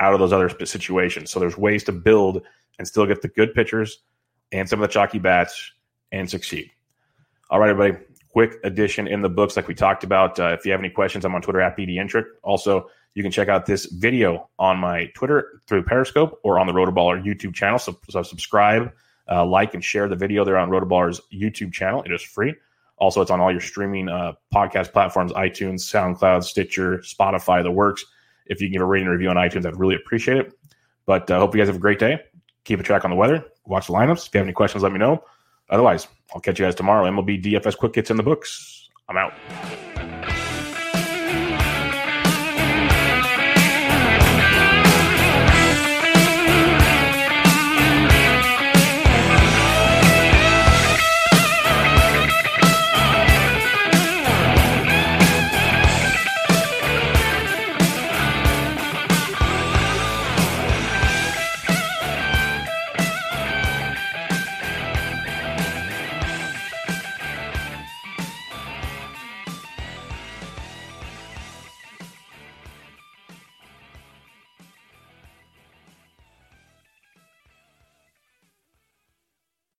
out 0.00 0.12
of 0.12 0.20
those 0.20 0.32
other 0.32 0.50
situations. 0.66 1.30
So 1.30 1.40
there's 1.40 1.56
ways 1.56 1.84
to 1.84 1.92
build 1.92 2.42
and 2.78 2.86
still 2.86 3.06
get 3.06 3.22
the 3.22 3.28
good 3.28 3.54
pitchers 3.54 4.00
and 4.52 4.68
some 4.68 4.80
of 4.82 4.88
the 4.88 4.92
chalky 4.92 5.18
bats 5.18 5.72
and 6.12 6.28
succeed. 6.28 6.70
All 7.50 7.60
right, 7.60 7.70
everybody 7.70 8.04
quick 8.34 8.58
addition 8.64 9.06
in 9.06 9.22
the 9.22 9.28
books, 9.28 9.56
like 9.56 9.68
we 9.68 9.74
talked 9.74 10.02
about. 10.02 10.38
Uh, 10.40 10.48
if 10.58 10.66
you 10.66 10.72
have 10.72 10.80
any 10.80 10.90
questions, 10.90 11.24
I'm 11.24 11.34
on 11.36 11.40
Twitter 11.40 11.60
at 11.60 11.76
BDintric. 11.76 12.24
Also, 12.42 12.90
you 13.14 13.22
can 13.22 13.30
check 13.30 13.48
out 13.48 13.64
this 13.64 13.86
video 13.86 14.50
on 14.58 14.76
my 14.76 15.06
Twitter 15.14 15.60
through 15.68 15.84
Periscope 15.84 16.40
or 16.42 16.58
on 16.58 16.66
the 16.66 16.72
Rotoballer 16.72 17.24
YouTube 17.24 17.54
channel. 17.54 17.78
So, 17.78 17.96
so 18.10 18.22
subscribe, 18.24 18.92
uh, 19.30 19.46
like, 19.46 19.72
and 19.74 19.84
share 19.84 20.08
the 20.08 20.16
video 20.16 20.44
there 20.44 20.58
on 20.58 20.68
Rotoballer's 20.68 21.20
YouTube 21.32 21.72
channel. 21.72 22.02
It 22.02 22.10
is 22.10 22.22
free. 22.22 22.54
Also, 22.96 23.22
it's 23.22 23.30
on 23.30 23.40
all 23.40 23.52
your 23.52 23.60
streaming 23.60 24.08
uh, 24.08 24.32
podcast 24.52 24.92
platforms 24.92 25.32
iTunes, 25.32 25.82
SoundCloud, 25.82 26.42
Stitcher, 26.42 26.98
Spotify, 26.98 27.62
the 27.62 27.70
works. 27.70 28.04
If 28.46 28.60
you 28.60 28.68
can 28.68 28.72
give 28.74 28.82
a 28.82 28.84
rating 28.84 29.06
and 29.06 29.12
review 29.12 29.30
on 29.30 29.36
iTunes, 29.36 29.66
I'd 29.66 29.78
really 29.78 29.94
appreciate 29.94 30.38
it. 30.38 30.52
But 31.06 31.30
I 31.30 31.36
uh, 31.36 31.38
hope 31.40 31.54
you 31.54 31.60
guys 31.60 31.68
have 31.68 31.76
a 31.76 31.80
great 31.80 31.98
day. 31.98 32.20
Keep 32.64 32.80
a 32.80 32.82
track 32.82 33.04
on 33.04 33.10
the 33.10 33.16
weather. 33.16 33.44
Watch 33.66 33.86
the 33.88 33.92
lineups. 33.92 34.28
If 34.28 34.34
you 34.34 34.38
have 34.38 34.46
any 34.46 34.52
questions, 34.52 34.82
let 34.82 34.92
me 34.92 34.98
know. 34.98 35.24
Otherwise, 35.70 36.08
I'll 36.34 36.40
catch 36.40 36.58
you 36.58 36.64
guys 36.64 36.74
tomorrow. 36.74 37.10
MLB 37.10 37.42
DFS 37.42 37.76
Quick 37.76 37.94
Hits 37.94 38.10
in 38.10 38.16
the 38.16 38.22
books. 38.22 38.88
I'm 39.08 39.16
out. 39.16 39.34